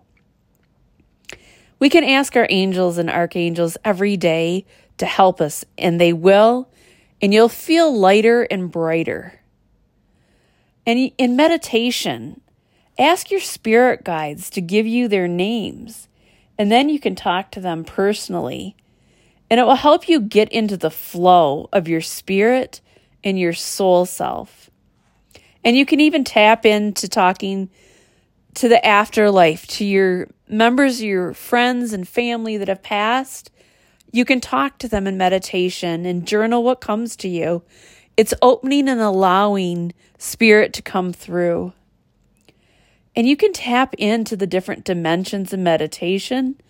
We 1.80 1.88
can 1.88 2.04
ask 2.04 2.36
our 2.36 2.46
angels 2.48 2.98
and 2.98 3.10
archangels 3.10 3.76
every 3.84 4.16
day 4.16 4.64
to 4.98 5.06
help 5.06 5.40
us, 5.40 5.64
and 5.76 6.00
they 6.00 6.12
will, 6.12 6.68
and 7.20 7.34
you'll 7.34 7.48
feel 7.48 7.92
lighter 7.92 8.42
and 8.42 8.70
brighter. 8.70 9.40
And 10.86 11.10
in 11.18 11.34
meditation, 11.34 12.40
ask 12.96 13.32
your 13.32 13.40
spirit 13.40 14.04
guides 14.04 14.48
to 14.50 14.60
give 14.60 14.86
you 14.86 15.08
their 15.08 15.26
names 15.26 16.08
and 16.58 16.70
then 16.70 16.88
you 16.88 17.00
can 17.00 17.14
talk 17.14 17.50
to 17.50 17.60
them 17.60 17.84
personally. 17.84 18.76
And 19.50 19.58
it 19.58 19.64
will 19.64 19.74
help 19.74 20.08
you 20.08 20.20
get 20.20 20.50
into 20.50 20.76
the 20.76 20.90
flow 20.90 21.68
of 21.72 21.88
your 21.88 22.00
spirit 22.00 22.80
and 23.24 23.38
your 23.38 23.52
soul 23.52 24.06
self. 24.06 24.61
And 25.64 25.76
you 25.76 25.86
can 25.86 26.00
even 26.00 26.24
tap 26.24 26.66
into 26.66 27.08
talking 27.08 27.70
to 28.54 28.68
the 28.68 28.84
afterlife, 28.84 29.66
to 29.66 29.84
your 29.84 30.28
members, 30.48 31.02
your 31.02 31.32
friends 31.32 31.92
and 31.92 32.06
family 32.06 32.56
that 32.56 32.68
have 32.68 32.82
passed. 32.82 33.50
You 34.10 34.24
can 34.24 34.40
talk 34.40 34.78
to 34.78 34.88
them 34.88 35.06
in 35.06 35.16
meditation 35.16 36.04
and 36.04 36.26
journal 36.26 36.62
what 36.62 36.80
comes 36.80 37.16
to 37.16 37.28
you. 37.28 37.62
It's 38.16 38.34
opening 38.42 38.88
and 38.88 39.00
allowing 39.00 39.94
spirit 40.18 40.72
to 40.74 40.82
come 40.82 41.12
through. 41.12 41.72
And 43.16 43.26
you 43.26 43.36
can 43.36 43.52
tap 43.52 43.94
into 43.94 44.36
the 44.36 44.46
different 44.46 44.84
dimensions 44.84 45.52
of 45.52 45.60
meditation. 45.60 46.60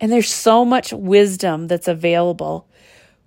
And 0.00 0.10
there's 0.10 0.32
so 0.32 0.64
much 0.64 0.92
wisdom 0.92 1.66
that's 1.66 1.88
available. 1.88 2.68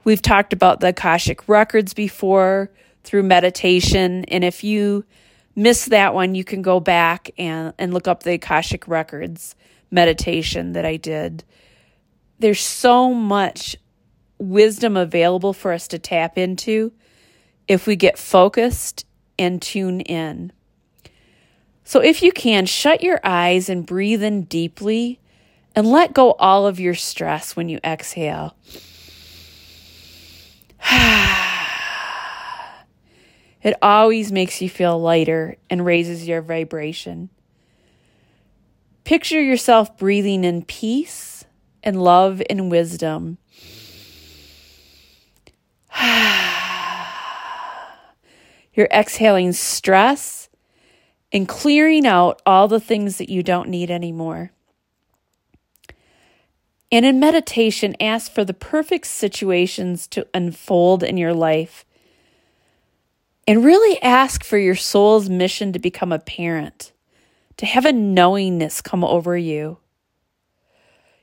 We've 0.04 0.22
talked 0.22 0.52
about 0.54 0.80
the 0.80 0.90
Akashic 0.90 1.48
records 1.48 1.94
before 1.94 2.72
through 3.04 3.24
meditation. 3.24 4.26
And 4.26 4.44
if 4.44 4.64
you 4.64 5.06
miss 5.56 5.86
that 5.86 6.14
one, 6.14 6.36
you 6.36 6.44
can 6.44 6.62
go 6.62 6.80
back 6.80 7.32
and, 7.38 7.74
and 7.78 7.94
look 7.94 8.08
up 8.08 8.24
the 8.24 8.34
Akashic 8.34 8.88
records 8.88 9.56
meditation 9.90 10.74
that 10.74 10.86
I 10.86 10.98
did. 10.98 11.44
There's 12.40 12.62
so 12.62 13.14
much 13.14 13.76
wisdom 14.38 14.98
available 14.98 15.54
for 15.54 15.72
us 15.72 15.88
to 15.90 16.00
tap 16.00 16.38
into 16.38 16.92
if 17.68 17.86
we 17.86 17.96
get 17.96 18.18
focused 18.18 19.06
and 19.38 19.62
tune 19.62 20.02
in. 20.02 20.52
So, 21.84 22.00
if 22.00 22.24
you 22.24 22.32
can, 22.32 22.66
shut 22.66 23.04
your 23.04 23.20
eyes 23.24 23.68
and 23.68 23.86
breathe 23.86 24.24
in 24.24 24.44
deeply 24.44 25.20
and 25.76 25.88
let 25.88 26.14
go 26.14 26.34
all 26.34 26.66
of 26.66 26.80
your 26.80 26.96
stress 26.96 27.56
when 27.56 27.70
you 27.70 27.80
exhale. 27.84 28.56
it 33.64 33.78
always 33.82 34.32
makes 34.32 34.62
you 34.62 34.70
feel 34.70 35.00
lighter 35.00 35.58
and 35.70 35.86
raises 35.86 36.28
your 36.28 36.42
vibration. 36.42 37.30
Picture 39.04 39.42
yourself 39.42 39.98
breathing 39.98 40.44
in 40.44 40.64
peace 40.64 41.46
and 41.84 42.02
love 42.02 42.42
and 42.50 42.72
wisdom. 42.72 43.38
You're 48.74 48.88
exhaling 48.92 49.52
stress 49.54 50.50
and 51.32 51.48
clearing 51.48 52.06
out 52.06 52.42
all 52.46 52.68
the 52.68 52.80
things 52.80 53.18
that 53.18 53.30
you 53.30 53.44
don't 53.44 53.70
need 53.70 53.90
anymore. 53.92 54.52
And 56.92 57.06
in 57.06 57.20
meditation, 57.20 57.96
ask 58.02 58.32
for 58.32 58.44
the 58.44 58.54
perfect 58.54 59.08
situations 59.08 60.08
to 60.08 60.28
unfold 60.34 61.04
in 61.04 61.16
your 61.18 61.34
life. 61.34 61.86
And 63.48 63.66
really 63.66 64.02
ask 64.02 64.44
for 64.44 64.58
your 64.58 64.76
soul's 64.76 65.30
mission 65.30 65.74
to 65.74 65.80
become 65.80 66.12
apparent, 66.12 66.92
to 67.58 67.66
have 67.66 67.86
a 67.86 67.92
knowingness 67.92 68.82
come 68.82 69.04
over 69.04 69.38
you. 69.38 69.78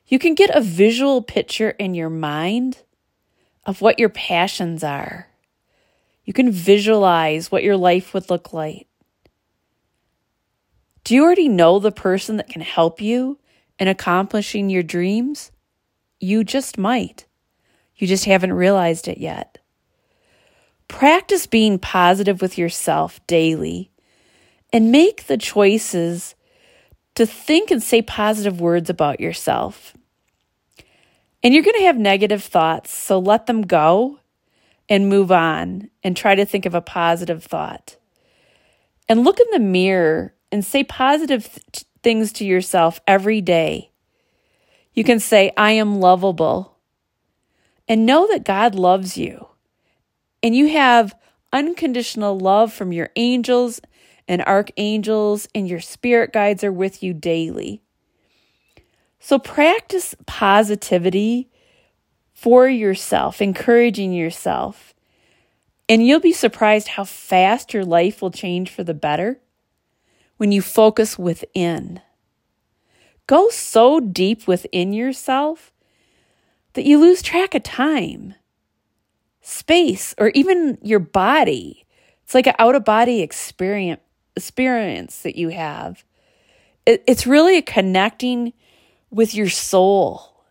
You 0.06 0.18
can 0.18 0.34
get 0.34 0.50
a 0.54 0.60
visual 0.60 1.22
picture 1.22 1.70
in 1.70 1.94
your 1.94 2.10
mind 2.10 2.78
of 3.64 3.80
what 3.80 3.98
your 3.98 4.08
passions 4.08 4.82
are. 4.82 5.28
You 6.25 6.32
can 6.32 6.50
visualize 6.50 7.52
what 7.52 7.62
your 7.62 7.76
life 7.76 8.14
would 8.14 8.30
look 8.30 8.52
like. 8.52 8.87
Do 11.04 11.14
you 11.14 11.22
already 11.22 11.48
know 11.48 11.78
the 11.78 11.92
person 11.92 12.37
that 12.37 12.48
can 12.48 12.62
help 12.62 13.00
you 13.00 13.38
in 13.78 13.88
accomplishing 13.88 14.68
your 14.68 14.82
dreams? 14.82 15.52
You 16.20 16.44
just 16.44 16.76
might. 16.76 17.26
You 17.96 18.06
just 18.06 18.25
haven't 18.25 18.52
realized 18.52 19.08
it 19.08 19.18
yet. 19.18 19.58
Practice 20.88 21.47
being 21.47 21.78
positive 21.78 22.40
with 22.40 22.59
yourself 22.59 23.25
daily 23.26 23.90
and 24.73 24.90
make 24.90 25.26
the 25.26 25.37
choices 25.37 26.35
to 27.14 27.26
think 27.26 27.71
and 27.71 27.83
say 27.83 28.02
positive 28.02 28.61
words 28.61 28.90
about 28.90 29.21
yourself. 29.21 29.95
And 31.42 31.54
you're 31.54 31.62
going 31.62 31.78
to 31.78 31.87
have 31.87 31.99
negative 31.99 32.42
thoughts, 32.42 32.95
so 32.95 33.18
let 33.18 33.47
them 33.47 33.62
go 33.62 34.18
and 34.88 35.09
move 35.09 35.30
on 35.30 35.90
and 36.02 36.16
try 36.16 36.35
to 36.35 36.47
think 36.47 36.66
of 36.66 36.75
a 36.75 36.80
positive 36.80 37.45
thought. 37.45 37.97
And 39.09 39.25
look 39.25 39.38
in 39.38 39.47
the 39.52 39.59
mirror 39.59 40.35
and 40.50 40.64
say 40.64 40.85
positive 40.85 41.45
th- 41.45 41.85
things 42.02 42.33
to 42.35 42.45
yourself 42.45 43.00
every 43.07 43.40
day. 43.40 43.90
You 44.95 45.04
can 45.04 45.21
say, 45.21 45.52
I 45.57 45.73
am 45.73 46.00
lovable. 46.00 46.76
And 47.87 48.07
know 48.07 48.26
that 48.28 48.45
God 48.45 48.75
loves 48.75 49.16
you. 49.16 49.48
And 50.42 50.54
you 50.54 50.68
have 50.68 51.14
unconditional 51.52 52.38
love 52.38 52.73
from 52.73 52.92
your 52.92 53.11
angels 53.16 53.80
and 54.26 54.42
archangels, 54.42 55.49
and 55.54 55.68
your 55.68 55.80
spirit 55.80 56.33
guides 56.33 56.62
are 56.62 56.73
with 56.73 57.02
you 57.02 57.14
daily. 57.14 57.83
So 59.18 59.38
practice 59.38 60.14
positivity 60.26 61.49
for 62.35 62.68
yourself, 62.68 63.40
encouraging 63.40 64.12
yourself. 64.12 64.95
And 65.88 66.07
you'll 66.07 66.21
be 66.21 66.33
surprised 66.33 66.88
how 66.88 67.04
fast 67.04 67.73
your 67.73 67.85
life 67.85 68.21
will 68.21 68.30
change 68.30 68.71
for 68.71 68.85
the 68.85 68.95
better 68.95 69.40
when 70.37 70.52
you 70.52 70.61
focus 70.61 71.18
within. 71.18 72.00
Go 73.26 73.49
so 73.49 73.99
deep 73.99 74.47
within 74.47 74.92
yourself 74.92 75.73
that 76.75 76.85
you 76.85 76.99
lose 76.99 77.23
track 77.23 77.54
of 77.54 77.62
time, 77.62 78.35
space, 79.49 80.14
or 80.19 80.28
even 80.35 80.78
your 80.83 80.99
body. 80.99 81.87
It's 82.25 82.35
like 82.35 82.47
an 82.47 82.55
out 82.59 82.75
of 82.75 82.85
body 82.85 83.21
experience 83.21 84.00
experience 84.37 85.23
that 85.23 85.37
you 85.37 85.49
have. 85.49 86.05
It, 86.87 87.02
it's 87.09 87.26
really 87.26 87.59
a 87.59 87.62
connecting 87.62 88.52
with 89.11 89.35
your 89.35 89.49
soul, 89.49 90.45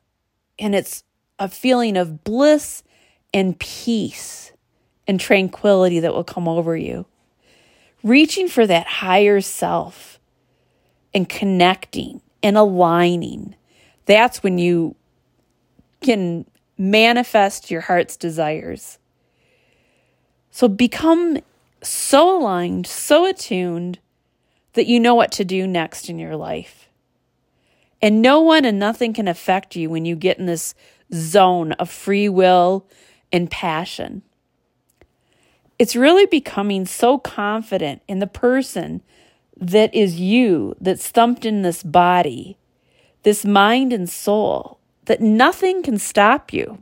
and 0.59 0.75
it's 0.75 1.03
a 1.39 1.47
feeling 1.47 1.95
of 1.95 2.23
bliss 2.23 2.83
and 3.33 3.57
peace 3.59 4.51
and 5.07 5.19
tranquility 5.19 5.99
that 6.01 6.13
will 6.13 6.23
come 6.23 6.47
over 6.47 6.75
you 6.75 7.05
reaching 8.03 8.47
for 8.47 8.65
that 8.65 8.87
higher 8.87 9.41
self 9.41 10.19
and 11.13 11.27
connecting 11.27 12.21
and 12.41 12.57
aligning. 12.57 13.55
That's 14.05 14.41
when 14.43 14.57
you 14.57 14.95
can 16.01 16.45
manifest 16.77 17.71
your 17.71 17.81
heart's 17.81 18.17
desires. 18.17 18.97
So 20.51 20.67
become 20.67 21.39
so 21.81 22.37
aligned, 22.37 22.87
so 22.87 23.25
attuned 23.25 23.99
that 24.73 24.87
you 24.87 24.99
know 24.99 25.15
what 25.15 25.31
to 25.33 25.45
do 25.45 25.65
next 25.67 26.09
in 26.09 26.19
your 26.19 26.35
life. 26.35 26.89
And 28.01 28.21
no 28.21 28.41
one 28.41 28.65
and 28.65 28.77
nothing 28.77 29.13
can 29.13 29.27
affect 29.27 29.75
you 29.75 29.89
when 29.89 30.05
you 30.05 30.15
get 30.15 30.37
in 30.37 30.45
this 30.45 30.75
zone 31.13 31.71
of 31.73 31.89
free 31.89 32.29
will 32.29 32.85
and 33.31 33.49
passion. 33.49 34.21
It's 35.79 35.95
really 35.95 36.25
becoming 36.25 36.85
so 36.85 37.17
confident 37.17 38.01
in 38.07 38.19
the 38.19 38.27
person 38.27 39.01
that 39.59 39.93
is 39.93 40.19
you, 40.19 40.75
that's 40.79 41.07
thumped 41.09 41.45
in 41.45 41.61
this 41.61 41.83
body, 41.83 42.57
this 43.23 43.45
mind 43.45 43.93
and 43.93 44.09
soul, 44.09 44.76
that 45.07 45.21
nothing 45.21 45.83
can 45.83 45.97
stop 45.97 46.53
you. 46.53 46.79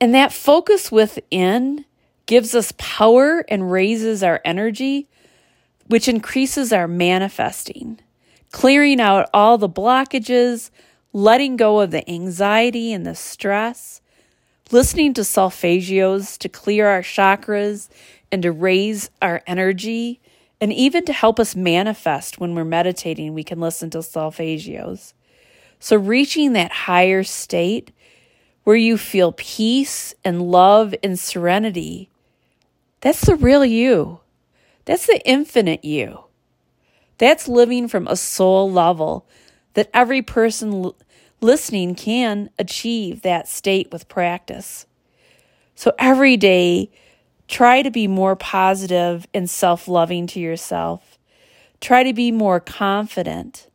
And 0.00 0.14
that 0.14 0.32
focus 0.32 0.90
within 0.90 1.84
gives 2.26 2.54
us 2.54 2.72
power 2.78 3.44
and 3.48 3.70
raises 3.70 4.22
our 4.22 4.40
energy, 4.44 5.08
which 5.86 6.08
increases 6.08 6.72
our 6.72 6.88
manifesting, 6.88 8.00
clearing 8.50 9.00
out 9.00 9.28
all 9.34 9.58
the 9.58 9.68
blockages, 9.68 10.70
letting 11.12 11.56
go 11.56 11.80
of 11.80 11.90
the 11.90 12.08
anxiety 12.08 12.92
and 12.92 13.04
the 13.04 13.14
stress, 13.14 14.00
listening 14.70 15.12
to 15.14 15.20
solfeggios 15.20 16.38
to 16.38 16.48
clear 16.48 16.86
our 16.86 17.02
chakras 17.02 17.88
and 18.32 18.42
to 18.42 18.52
raise 18.52 19.10
our 19.20 19.42
energy, 19.46 20.20
and 20.60 20.72
even 20.72 21.04
to 21.04 21.12
help 21.12 21.40
us 21.40 21.56
manifest 21.56 22.38
when 22.38 22.54
we're 22.54 22.64
meditating, 22.64 23.34
we 23.34 23.44
can 23.44 23.60
listen 23.60 23.90
to 23.90 23.98
solfeggios. 23.98 25.12
So, 25.80 25.96
reaching 25.96 26.52
that 26.52 26.72
higher 26.72 27.24
state 27.24 27.90
where 28.64 28.76
you 28.76 28.96
feel 28.98 29.32
peace 29.32 30.14
and 30.24 30.42
love 30.42 30.94
and 31.02 31.18
serenity 31.18 32.10
that's 33.00 33.22
the 33.24 33.34
real 33.36 33.64
you. 33.64 34.20
That's 34.84 35.06
the 35.06 35.20
infinite 35.26 35.84
you. 35.84 36.24
That's 37.18 37.48
living 37.48 37.88
from 37.88 38.06
a 38.06 38.16
soul 38.16 38.70
level 38.70 39.26
that 39.74 39.90
every 39.94 40.22
person 40.22 40.84
l- 40.84 40.96
listening 41.40 41.94
can 41.94 42.50
achieve 42.58 43.22
that 43.22 43.48
state 43.48 43.90
with 43.92 44.08
practice. 44.08 44.86
So 45.74 45.92
every 45.98 46.36
day, 46.36 46.90
try 47.48 47.82
to 47.82 47.90
be 47.90 48.06
more 48.06 48.36
positive 48.36 49.26
and 49.32 49.48
self 49.48 49.88
loving 49.88 50.26
to 50.28 50.40
yourself. 50.40 51.18
Try 51.80 52.02
to 52.02 52.12
be 52.12 52.30
more 52.30 52.60
confident 52.60 53.68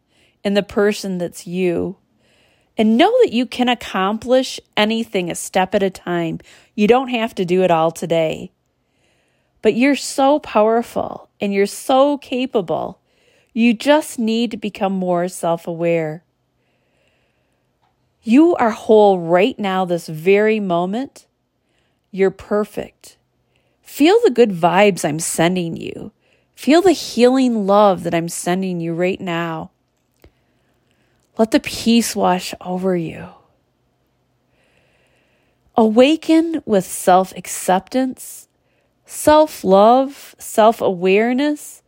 in 0.45 0.53
the 0.53 0.63
person 0.63 1.17
that's 1.17 1.47
you. 1.47 1.97
And 2.77 2.97
know 2.97 3.11
that 3.23 3.33
you 3.33 3.45
can 3.45 3.67
accomplish 3.67 4.59
anything 4.77 5.29
a 5.31 5.35
step 5.35 5.73
at 5.73 5.83
a 5.83 5.89
time. 5.89 6.39
You 6.75 6.87
don't 6.87 7.07
have 7.07 7.33
to 7.35 7.45
do 7.45 7.63
it 7.63 7.71
all 7.71 7.89
today. 7.91 8.51
But 9.61 9.73
you're 9.73 9.95
so 9.95 10.39
powerful 10.39 11.29
and 11.41 11.53
you're 11.53 11.65
so 11.65 12.19
capable. 12.19 13.01
You 13.53 13.73
just 13.73 14.19
need 14.19 14.51
to 14.51 14.57
become 14.57 14.93
more 14.93 15.27
self 15.27 15.67
aware. 15.67 16.23
You 18.21 18.55
are 18.55 18.71
whole 18.71 19.19
right 19.19 19.57
now, 19.57 19.85
this 19.85 20.07
very 20.07 20.59
moment. 20.59 21.27
You're 22.11 22.31
perfect. 22.31 23.17
Feel 23.81 24.19
the 24.23 24.31
good 24.31 24.51
vibes 24.51 25.05
I'm 25.05 25.19
sending 25.19 25.77
you. 25.77 26.11
Feel 26.55 26.81
the 26.81 26.91
healing 26.91 27.65
love 27.65 28.03
that 28.03 28.13
I'm 28.13 28.29
sending 28.29 28.79
you 28.79 28.93
right 28.93 29.21
now. 29.21 29.71
Let 31.37 31.51
the 31.51 31.59
peace 31.59 32.15
wash 32.15 32.53
over 32.61 32.95
you. 32.95 33.27
Awaken 35.75 36.61
with 36.65 36.85
self 36.85 37.35
acceptance 37.35 38.47
self 39.05 39.63
love, 39.63 40.35
self 40.39 40.81
awareness, 40.81 41.81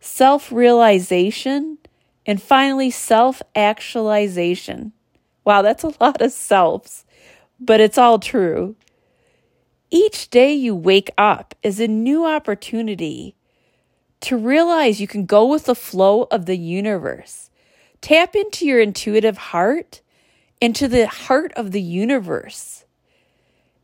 self 0.00 0.50
realization, 0.50 1.78
and 2.26 2.42
finally 2.42 2.90
self 2.90 3.42
actualization. 3.54 4.92
Wow, 5.44 5.62
that's 5.62 5.84
a 5.84 5.94
lot 6.00 6.22
of 6.22 6.32
selves, 6.32 7.04
but 7.60 7.80
it's 7.80 7.98
all 7.98 8.18
true. 8.18 8.76
Each 9.90 10.28
day 10.30 10.52
you 10.52 10.74
wake 10.74 11.10
up 11.18 11.54
is 11.62 11.78
a 11.78 11.86
new 11.86 12.24
opportunity 12.24 13.36
to 14.20 14.36
realize 14.36 15.00
you 15.00 15.06
can 15.06 15.26
go 15.26 15.44
with 15.46 15.66
the 15.66 15.74
flow 15.74 16.26
of 16.30 16.46
the 16.46 16.56
universe. 16.56 17.50
Tap 18.04 18.36
into 18.36 18.66
your 18.66 18.80
intuitive 18.80 19.38
heart, 19.38 20.02
into 20.60 20.88
the 20.88 21.06
heart 21.06 21.54
of 21.56 21.72
the 21.72 21.80
universe 21.80 22.84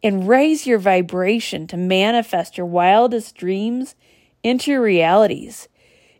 and 0.02 0.28
raise 0.28 0.66
your 0.66 0.78
vibration 0.78 1.66
to 1.68 1.78
manifest 1.78 2.58
your 2.58 2.66
wildest 2.66 3.34
dreams 3.34 3.94
into 4.42 4.72
your 4.72 4.82
realities. 4.82 5.68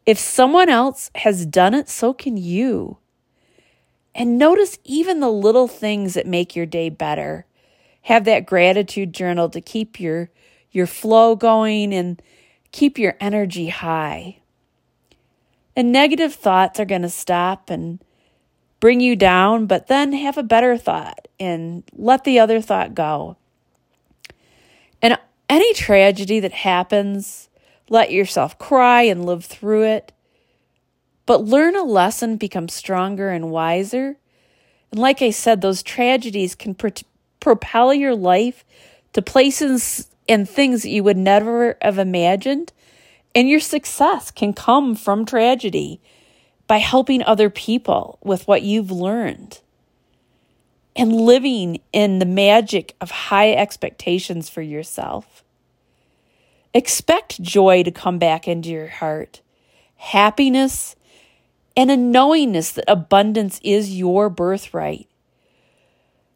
If 0.06 0.18
someone 0.18 0.70
else 0.70 1.10
has 1.16 1.44
done 1.44 1.74
it, 1.74 1.90
so 1.90 2.14
can 2.14 2.38
you. 2.38 2.96
And 4.14 4.38
notice 4.38 4.78
even 4.82 5.20
the 5.20 5.28
little 5.28 5.68
things 5.68 6.14
that 6.14 6.26
make 6.26 6.56
your 6.56 6.64
day 6.64 6.88
better. 6.88 7.44
Have 8.04 8.24
that 8.24 8.46
gratitude 8.46 9.12
journal 9.12 9.50
to 9.50 9.60
keep 9.60 10.00
your 10.00 10.30
your 10.70 10.86
flow 10.86 11.36
going 11.36 11.92
and 11.92 12.22
keep 12.72 12.96
your 12.96 13.18
energy 13.20 13.68
high. 13.68 14.39
And 15.80 15.92
negative 15.92 16.34
thoughts 16.34 16.78
are 16.78 16.84
going 16.84 17.00
to 17.00 17.08
stop 17.08 17.70
and 17.70 18.04
bring 18.80 19.00
you 19.00 19.16
down, 19.16 19.64
but 19.64 19.86
then 19.86 20.12
have 20.12 20.36
a 20.36 20.42
better 20.42 20.76
thought 20.76 21.26
and 21.40 21.84
let 21.94 22.24
the 22.24 22.38
other 22.38 22.60
thought 22.60 22.94
go. 22.94 23.38
And 25.00 25.18
any 25.48 25.72
tragedy 25.72 26.38
that 26.38 26.52
happens, 26.52 27.48
let 27.88 28.12
yourself 28.12 28.58
cry 28.58 29.04
and 29.04 29.24
live 29.24 29.46
through 29.46 29.84
it. 29.84 30.12
But 31.24 31.44
learn 31.44 31.74
a 31.74 31.82
lesson, 31.82 32.36
become 32.36 32.68
stronger 32.68 33.30
and 33.30 33.50
wiser. 33.50 34.18
And 34.90 35.00
like 35.00 35.22
I 35.22 35.30
said, 35.30 35.62
those 35.62 35.82
tragedies 35.82 36.54
can 36.54 36.74
pro- 36.74 36.90
propel 37.40 37.94
your 37.94 38.14
life 38.14 38.66
to 39.14 39.22
places 39.22 40.10
and 40.28 40.46
things 40.46 40.82
that 40.82 40.90
you 40.90 41.02
would 41.04 41.16
never 41.16 41.78
have 41.80 41.96
imagined. 41.96 42.70
And 43.34 43.48
your 43.48 43.60
success 43.60 44.30
can 44.30 44.52
come 44.52 44.94
from 44.94 45.24
tragedy 45.24 46.00
by 46.66 46.78
helping 46.78 47.22
other 47.22 47.50
people 47.50 48.18
with 48.22 48.46
what 48.48 48.62
you've 48.62 48.90
learned 48.90 49.60
and 50.96 51.14
living 51.14 51.80
in 51.92 52.18
the 52.18 52.26
magic 52.26 52.96
of 53.00 53.10
high 53.10 53.52
expectations 53.52 54.48
for 54.48 54.62
yourself. 54.62 55.44
Expect 56.74 57.42
joy 57.42 57.82
to 57.82 57.90
come 57.90 58.18
back 58.18 58.46
into 58.46 58.68
your 58.68 58.88
heart, 58.88 59.40
happiness, 59.96 60.96
and 61.76 61.90
a 61.90 61.96
knowingness 61.96 62.72
that 62.72 62.84
abundance 62.86 63.60
is 63.62 63.96
your 63.96 64.28
birthright. 64.28 65.08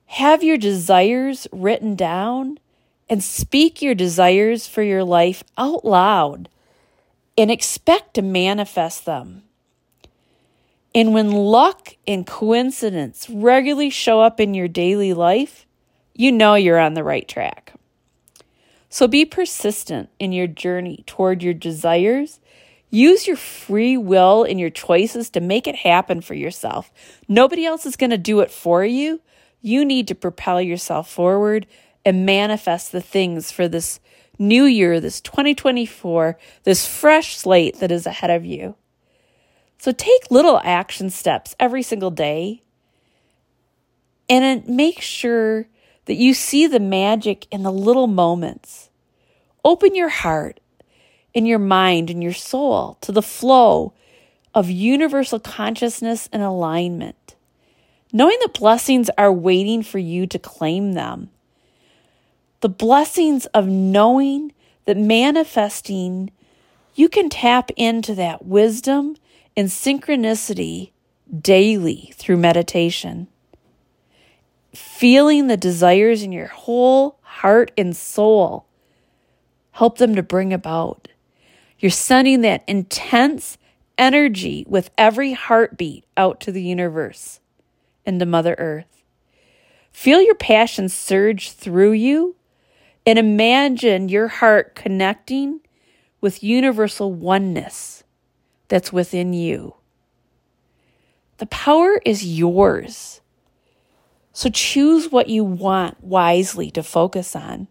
Have 0.07 0.43
your 0.43 0.57
desires 0.57 1.47
written 1.53 1.95
down 1.97 2.59
and 3.09 3.23
speak 3.23 3.83
your 3.83 3.95
desires 3.95 4.67
for 4.67 4.83
your 4.83 5.05
life 5.05 5.45
out 5.59 5.85
loud 5.85 6.49
and 7.37 7.51
expect 7.51 8.15
to 8.15 8.23
manifest 8.23 9.05
them. 9.05 9.43
And 10.95 11.13
when 11.13 11.33
luck 11.33 11.97
and 12.07 12.27
coincidence 12.27 13.29
regularly 13.29 13.91
show 13.91 14.21
up 14.21 14.39
in 14.39 14.55
your 14.55 14.69
daily 14.69 15.13
life, 15.13 15.67
you 16.15 16.31
know 16.31 16.55
you're 16.55 16.79
on 16.79 16.95
the 16.95 17.03
right 17.03 17.27
track. 17.27 17.73
So 18.89 19.09
be 19.09 19.25
persistent 19.25 20.09
in 20.21 20.31
your 20.31 20.47
journey 20.47 21.03
toward 21.07 21.43
your 21.43 21.55
desires. 21.55 22.39
Use 22.91 23.27
your 23.27 23.37
free 23.37 23.97
will 23.97 24.45
and 24.45 24.61
your 24.61 24.71
choices 24.71 25.31
to 25.31 25.41
make 25.41 25.67
it 25.67 25.75
happen 25.75 26.21
for 26.21 26.35
yourself. 26.35 26.93
Nobody 27.27 27.67
else 27.67 27.87
is 27.87 27.97
going 27.97 28.11
to 28.11 28.19
do 28.19 28.39
it 28.39 28.53
for 28.53 28.85
you. 28.85 29.21
You 29.61 29.85
need 29.85 30.07
to 30.09 30.15
propel 30.15 30.61
yourself 30.61 31.11
forward 31.11 31.67
and 32.05 32.25
manifest 32.25 32.93
the 32.93 33.01
things 33.01 33.51
for 33.51 33.67
this 33.67 33.99
new 34.39 34.65
year, 34.65 35.01
this 35.01 35.21
2024, 35.21 36.39
this 36.65 36.87
fresh 36.87 37.37
slate 37.37 37.81
that 37.81 37.91
is 37.91 38.07
ahead 38.07 38.31
of 38.31 38.45
you. 38.45 38.77
So 39.79 39.93
take 39.93 40.31
little 40.31 40.61
action 40.65 41.11
steps 41.11 41.55
every 41.61 41.83
single 41.83 42.11
day 42.11 42.63
and 44.29 44.67
make 44.69 45.01
sure 45.01 45.67
that 46.07 46.15
you 46.15 46.35
see 46.35 46.67
the 46.67 46.81
magic 46.81 47.47
in 47.51 47.63
the 47.63 47.73
little 47.73 48.07
moments. 48.07 48.91
Open 49.65 49.95
your 49.95 50.09
heart 50.09 50.61
and 51.35 51.47
your 51.49 51.59
mind 51.59 52.11
and 52.11 52.23
your 52.23 52.33
soul 52.33 52.97
to 53.01 53.13
the 53.13 53.23
flow 53.23 53.93
of 54.55 54.71
universal 54.71 55.41
consciousness 55.41 56.29
and 56.33 56.43
alignment, 56.43 57.35
knowing 58.13 58.39
that 58.43 58.55
blessings 58.55 59.11
are 59.19 59.33
waiting 59.33 59.83
for 59.83 59.99
you 59.99 60.27
to 60.27 60.39
claim 60.39 60.93
them. 60.93 61.31
The 62.65 62.71
blessings 62.71 63.45
of 63.53 63.69
knowing 63.69 64.55
that 64.87 64.97
manifesting, 64.97 66.31
you 66.95 67.11
can 67.11 67.29
tap 67.29 67.71
into 67.77 68.15
that 68.15 68.47
wisdom 68.47 69.17
and 69.55 69.69
synchronicity 69.69 70.93
daily 71.39 72.15
through 72.15 72.39
meditation. 72.39 73.29
Feeling 74.75 75.47
the 75.47 75.59
desires 75.59 76.23
in 76.23 76.33
your 76.33 76.47
whole 76.47 77.19
heart 77.21 77.71
and 77.77 77.95
soul 77.95 78.65
help 79.73 79.99
them 79.99 80.15
to 80.15 80.23
bring 80.23 80.55
about. 80.55 81.09
You're 81.79 81.91
sending 81.91 82.41
that 82.41 82.65
intense 82.67 83.59
energy 83.99 84.65
with 84.67 84.91
every 84.97 85.35
heartbeat 85.35 86.07
out 86.17 86.41
to 86.41 86.51
the 86.51 86.63
universe 86.63 87.41
and 88.07 88.19
to 88.21 88.25
Mother 88.25 88.55
Earth. 88.57 89.03
Feel 89.93 90.23
your 90.23 90.35
passion 90.35 90.89
surge 90.89 91.53
through 91.53 91.93
you 91.93 92.37
and 93.07 93.19
imagine 93.19 94.09
your 94.09 94.29
heart 94.29 94.75
connecting 94.75 95.61
with 96.21 96.43
universal 96.43 97.13
oneness 97.13 98.03
that's 98.69 98.93
within 98.93 99.33
you. 99.33 99.75
The 101.39 101.47
power 101.47 102.01
is 102.05 102.25
yours. 102.25 103.21
So 104.33 104.49
choose 104.49 105.13
what 105.13 105.29
you 105.29 105.45
want 105.45 106.03
wisely 106.03 106.71
to 106.73 106.83
focus 106.83 107.37
on. 107.37 107.69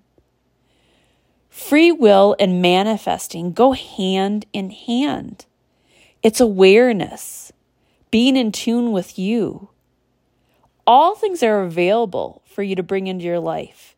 Free 1.49 1.91
will 1.91 2.35
and 2.39 2.61
manifesting 2.61 3.53
go 3.53 3.73
hand 3.73 4.45
in 4.53 4.69
hand. 4.69 5.45
It's 6.21 6.39
awareness, 6.39 7.51
being 8.11 8.37
in 8.37 8.51
tune 8.51 8.91
with 8.91 9.19
you. 9.19 9.69
All 10.87 11.15
things 11.15 11.43
are 11.43 11.61
available 11.61 12.41
for 12.45 12.63
you 12.63 12.75
to 12.75 12.83
bring 12.83 13.07
into 13.07 13.25
your 13.25 13.39
life. 13.39 13.92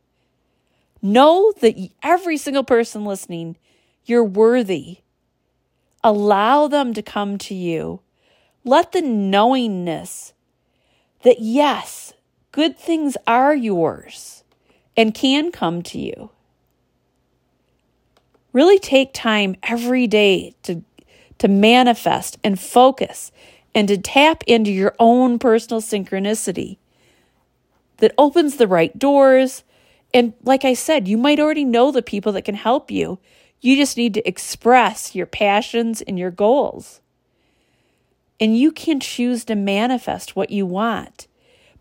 Know 1.06 1.54
that 1.62 1.76
every 2.02 2.36
single 2.36 2.64
person 2.64 3.06
listening, 3.06 3.58
you're 4.06 4.24
worthy. 4.24 5.02
Allow 6.04 6.68
them 6.68 6.96
to 6.96 7.04
come 7.04 7.38
to 7.38 7.54
you. 7.54 8.02
Let 8.64 8.92
the 8.92 9.04
knowingness 9.04 10.34
that 11.22 11.40
yes, 11.40 12.14
good 12.52 12.76
things 12.76 13.18
are 13.28 13.56
yours 13.56 14.44
and 14.98 15.14
can 15.14 15.52
come 15.52 15.84
to 15.84 16.00
you. 16.00 16.32
Really 18.52 18.80
take 18.80 19.14
time 19.14 19.58
every 19.62 20.08
day 20.08 20.56
to, 20.64 20.84
to 21.38 21.48
manifest 21.48 22.40
and 22.44 22.60
focus 22.60 23.32
and 23.76 23.88
to 23.90 23.98
tap 24.00 24.44
into 24.48 24.72
your 24.72 24.96
own 24.98 25.38
personal 25.38 25.82
synchronicity 25.82 26.78
that 27.98 28.16
opens 28.18 28.58
the 28.58 28.68
right 28.68 28.98
doors. 28.98 29.64
And 30.14 30.34
like 30.44 30.64
I 30.64 30.74
said, 30.74 31.08
you 31.08 31.18
might 31.18 31.40
already 31.40 31.66
know 31.66 31.92
the 31.92 32.02
people 32.02 32.32
that 32.34 32.46
can 32.46 32.56
help 32.56 32.90
you. 32.90 33.20
You 33.62 33.76
just 33.76 33.98
need 33.98 34.14
to 34.14 34.28
express 34.28 35.16
your 35.16 35.26
passions 35.26 36.02
and 36.02 36.18
your 36.18 36.32
goals. 36.32 37.02
And 38.40 38.58
you 38.58 38.72
can 38.72 39.00
choose 39.00 39.46
to 39.46 39.56
manifest 39.56 40.36
what 40.36 40.50
you 40.50 40.66
want 40.66 41.28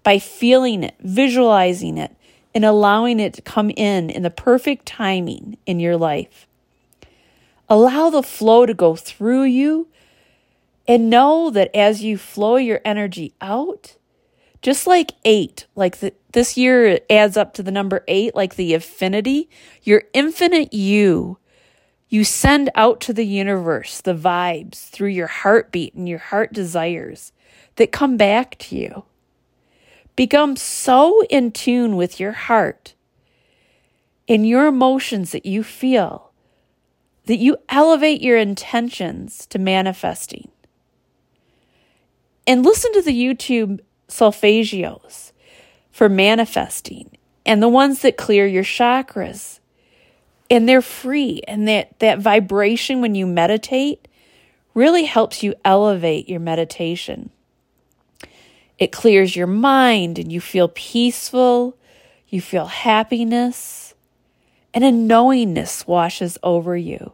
by 0.02 0.18
feeling 0.18 0.84
it, 0.84 0.94
visualizing 1.00 1.98
it, 1.98 2.14
and 2.54 2.64
allowing 2.64 3.18
it 3.18 3.34
to 3.34 3.42
come 3.42 3.70
in 3.70 4.10
in 4.10 4.22
the 4.22 4.30
perfect 4.30 4.86
timing 4.86 5.58
in 5.66 5.80
your 5.80 5.96
life. 5.96 6.46
Allow 7.68 8.10
the 8.10 8.22
flow 8.22 8.66
to 8.66 8.74
go 8.74 8.94
through 8.94 9.44
you 9.44 9.88
and 10.86 11.10
know 11.10 11.50
that 11.50 11.74
as 11.74 12.02
you 12.02 12.18
flow 12.18 12.56
your 12.56 12.80
energy 12.84 13.32
out, 13.40 13.96
just 14.64 14.86
like 14.86 15.12
eight, 15.26 15.66
like 15.76 15.98
the, 15.98 16.14
this 16.32 16.56
year 16.56 16.98
adds 17.10 17.36
up 17.36 17.52
to 17.52 17.62
the 17.62 17.70
number 17.70 18.02
eight, 18.08 18.34
like 18.34 18.56
the 18.56 18.72
affinity, 18.72 19.50
your 19.82 20.04
infinite 20.14 20.72
you, 20.72 21.36
you 22.08 22.24
send 22.24 22.70
out 22.74 22.98
to 23.02 23.12
the 23.12 23.26
universe 23.26 24.00
the 24.00 24.14
vibes 24.14 24.88
through 24.88 25.10
your 25.10 25.26
heartbeat 25.26 25.92
and 25.92 26.08
your 26.08 26.18
heart 26.18 26.54
desires 26.54 27.30
that 27.76 27.92
come 27.92 28.16
back 28.16 28.56
to 28.58 28.74
you. 28.74 29.04
Become 30.16 30.56
so 30.56 31.22
in 31.28 31.52
tune 31.52 31.94
with 31.94 32.18
your 32.18 32.32
heart 32.32 32.94
and 34.26 34.48
your 34.48 34.66
emotions 34.66 35.32
that 35.32 35.44
you 35.44 35.62
feel 35.62 36.32
that 37.26 37.36
you 37.36 37.58
elevate 37.68 38.22
your 38.22 38.38
intentions 38.38 39.46
to 39.48 39.58
manifesting. 39.58 40.48
And 42.46 42.64
listen 42.64 42.94
to 42.94 43.02
the 43.02 43.12
YouTube 43.12 43.80
solfeggios 44.14 45.32
for 45.90 46.08
manifesting 46.08 47.10
and 47.44 47.62
the 47.62 47.68
ones 47.68 48.02
that 48.02 48.16
clear 48.16 48.46
your 48.46 48.64
chakras. 48.64 49.58
And 50.50 50.68
they're 50.68 50.82
free. 50.82 51.42
And 51.48 51.66
that, 51.68 51.98
that 51.98 52.20
vibration 52.20 53.00
when 53.00 53.14
you 53.14 53.26
meditate 53.26 54.06
really 54.72 55.04
helps 55.04 55.42
you 55.42 55.54
elevate 55.64 56.28
your 56.28 56.40
meditation. 56.40 57.30
It 58.78 58.92
clears 58.92 59.36
your 59.36 59.46
mind 59.46 60.18
and 60.18 60.32
you 60.32 60.40
feel 60.40 60.68
peaceful, 60.68 61.76
you 62.28 62.40
feel 62.40 62.66
happiness, 62.66 63.94
and 64.72 64.84
a 64.84 64.90
knowingness 64.90 65.86
washes 65.86 66.36
over 66.42 66.76
you. 66.76 67.12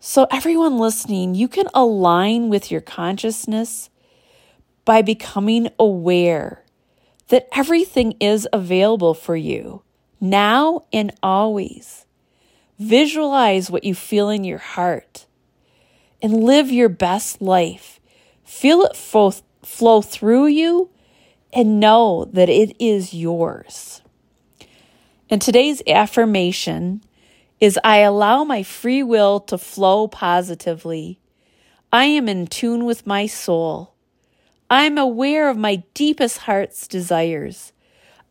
So, 0.00 0.26
everyone 0.32 0.78
listening, 0.78 1.36
you 1.36 1.46
can 1.46 1.68
align 1.74 2.48
with 2.48 2.72
your 2.72 2.80
consciousness 2.80 3.88
by 4.84 5.02
becoming 5.02 5.68
aware 5.78 6.64
that 7.28 7.48
everything 7.52 8.14
is 8.20 8.46
available 8.52 9.14
for 9.14 9.36
you 9.36 9.82
now 10.20 10.82
and 10.92 11.12
always. 11.22 12.06
Visualize 12.78 13.70
what 13.70 13.84
you 13.84 13.94
feel 13.94 14.28
in 14.28 14.44
your 14.44 14.58
heart 14.58 15.26
and 16.20 16.44
live 16.44 16.70
your 16.70 16.88
best 16.88 17.42
life 17.42 18.00
Feel 18.52 18.82
it 18.82 18.94
flow, 18.94 19.32
flow 19.62 20.02
through 20.02 20.46
you 20.48 20.90
and 21.54 21.80
know 21.80 22.26
that 22.34 22.50
it 22.50 22.76
is 22.78 23.14
yours. 23.14 24.02
And 25.30 25.40
today's 25.40 25.82
affirmation 25.86 27.02
is 27.60 27.78
I 27.82 28.00
allow 28.00 28.44
my 28.44 28.62
free 28.62 29.02
will 29.02 29.40
to 29.40 29.56
flow 29.56 30.06
positively. 30.06 31.18
I 31.90 32.04
am 32.04 32.28
in 32.28 32.46
tune 32.46 32.84
with 32.84 33.06
my 33.06 33.26
soul. 33.26 33.94
I 34.72 34.84
am 34.84 34.96
aware 34.96 35.50
of 35.50 35.58
my 35.58 35.82
deepest 35.92 36.38
heart's 36.38 36.88
desires. 36.88 37.74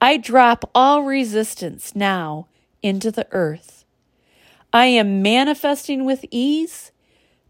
I 0.01 0.17
drop 0.17 0.67
all 0.73 1.03
resistance 1.03 1.95
now 1.95 2.47
into 2.81 3.11
the 3.11 3.27
earth. 3.31 3.85
I 4.73 4.87
am 4.87 5.21
manifesting 5.21 6.03
with 6.03 6.25
ease. 6.31 6.91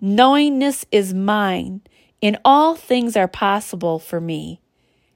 Knowingness 0.01 0.83
is 0.91 1.13
mine 1.13 1.79
and 2.21 2.37
all 2.43 2.75
things 2.75 3.15
are 3.15 3.29
possible 3.29 3.97
for 3.97 4.19
me, 4.19 4.59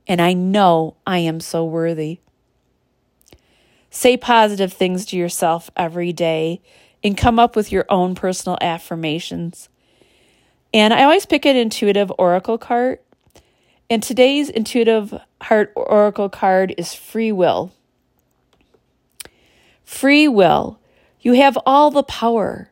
and 0.07 0.21
I 0.21 0.31
know 0.31 0.95
I 1.05 1.17
am 1.17 1.41
so 1.41 1.65
worthy. 1.65 2.19
Say 3.89 4.15
positive 4.15 4.71
things 4.71 5.05
to 5.07 5.17
yourself 5.17 5.69
every 5.75 6.13
day 6.13 6.61
and 7.03 7.17
come 7.17 7.39
up 7.39 7.57
with 7.57 7.73
your 7.73 7.85
own 7.89 8.15
personal 8.15 8.57
affirmations. 8.61 9.67
And 10.73 10.93
I 10.93 11.03
always 11.03 11.25
pick 11.25 11.45
an 11.45 11.57
intuitive 11.57 12.09
oracle 12.17 12.57
card. 12.57 12.99
And 13.89 14.01
today's 14.01 14.49
intuitive 14.49 15.13
heart 15.41 15.71
oracle 15.75 16.29
card 16.29 16.73
is 16.77 16.93
free 16.93 17.31
will. 17.31 17.71
Free 19.83 20.27
will. 20.27 20.79
You 21.21 21.33
have 21.33 21.57
all 21.65 21.91
the 21.91 22.03
power 22.03 22.71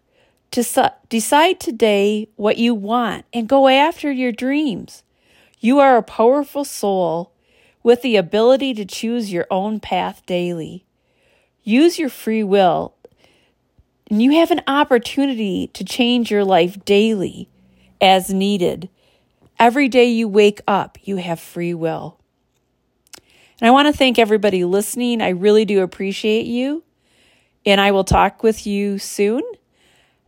to 0.52 0.92
decide 1.10 1.60
today 1.60 2.30
what 2.36 2.58
you 2.58 2.74
want 2.74 3.26
and 3.32 3.48
go 3.50 3.68
after 3.68 4.12
your 4.12 4.32
dreams. 4.32 5.04
You 5.60 5.80
are 5.80 5.98
a 5.98 6.04
powerful 6.04 6.66
soul 6.66 7.32
with 7.84 8.02
the 8.02 8.16
ability 8.16 8.74
to 8.76 8.86
choose 8.86 9.32
your 9.32 9.46
own 9.52 9.80
path 9.80 10.24
daily. 10.26 10.86
Use 11.64 11.98
your 11.98 12.10
free 12.10 12.44
will, 12.44 12.94
and 14.10 14.22
you 14.22 14.32
have 14.32 14.52
an 14.52 14.62
opportunity 14.68 15.68
to 15.74 15.84
change 15.84 16.30
your 16.30 16.44
life 16.44 16.84
daily 16.86 17.50
as 18.02 18.34
needed. 18.34 18.90
Every 19.64 19.88
day 19.88 20.10
you 20.10 20.28
wake 20.28 20.60
up, 20.68 20.98
you 21.04 21.16
have 21.16 21.40
free 21.40 21.74
will. 21.74 22.20
And 23.62 23.68
I 23.70 23.72
want 23.72 23.88
to 23.88 23.98
thank 23.98 24.20
everybody 24.20 24.66
listening. 24.66 25.22
I 25.22 25.30
really 25.30 25.64
do 25.64 25.84
appreciate 25.84 26.46
you. 26.46 26.84
And 27.66 27.80
I 27.80 27.92
will 27.92 28.04
talk 28.04 28.44
with 28.44 28.68
you 28.68 29.00
soon. 29.00 29.42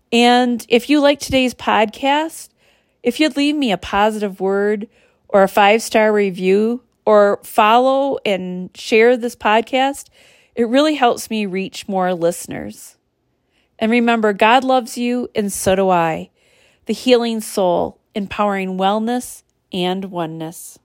And 0.09 0.65
if 0.69 0.89
you 0.89 1.01
like 1.01 1.19
today's 1.19 1.53
podcast, 1.53 2.47
if 3.03 3.19
you'd 3.19 3.35
leave 3.35 3.57
me 3.57 3.73
a 3.73 3.77
positive 3.77 4.39
word 4.39 4.87
or 5.27 5.43
a 5.43 5.49
five 5.49 5.81
star 5.81 6.13
review 6.13 6.83
or 7.05 7.41
follow 7.43 8.17
and 8.25 8.69
share 8.73 9.17
this 9.17 9.35
podcast, 9.35 10.07
it 10.55 10.69
really 10.69 10.95
helps 10.95 11.29
me 11.29 11.45
reach 11.45 11.89
more 11.89 12.13
listeners. 12.13 12.95
And 13.79 13.91
remember, 13.91 14.31
God 14.31 14.63
loves 14.63 14.97
you, 14.97 15.29
and 15.35 15.51
so 15.51 15.75
do 15.75 15.89
I. 15.89 16.29
The 16.85 16.93
healing 16.93 17.41
soul, 17.41 17.99
empowering 18.15 18.77
wellness 18.77 19.43
and 19.71 20.05
oneness. 20.05 20.79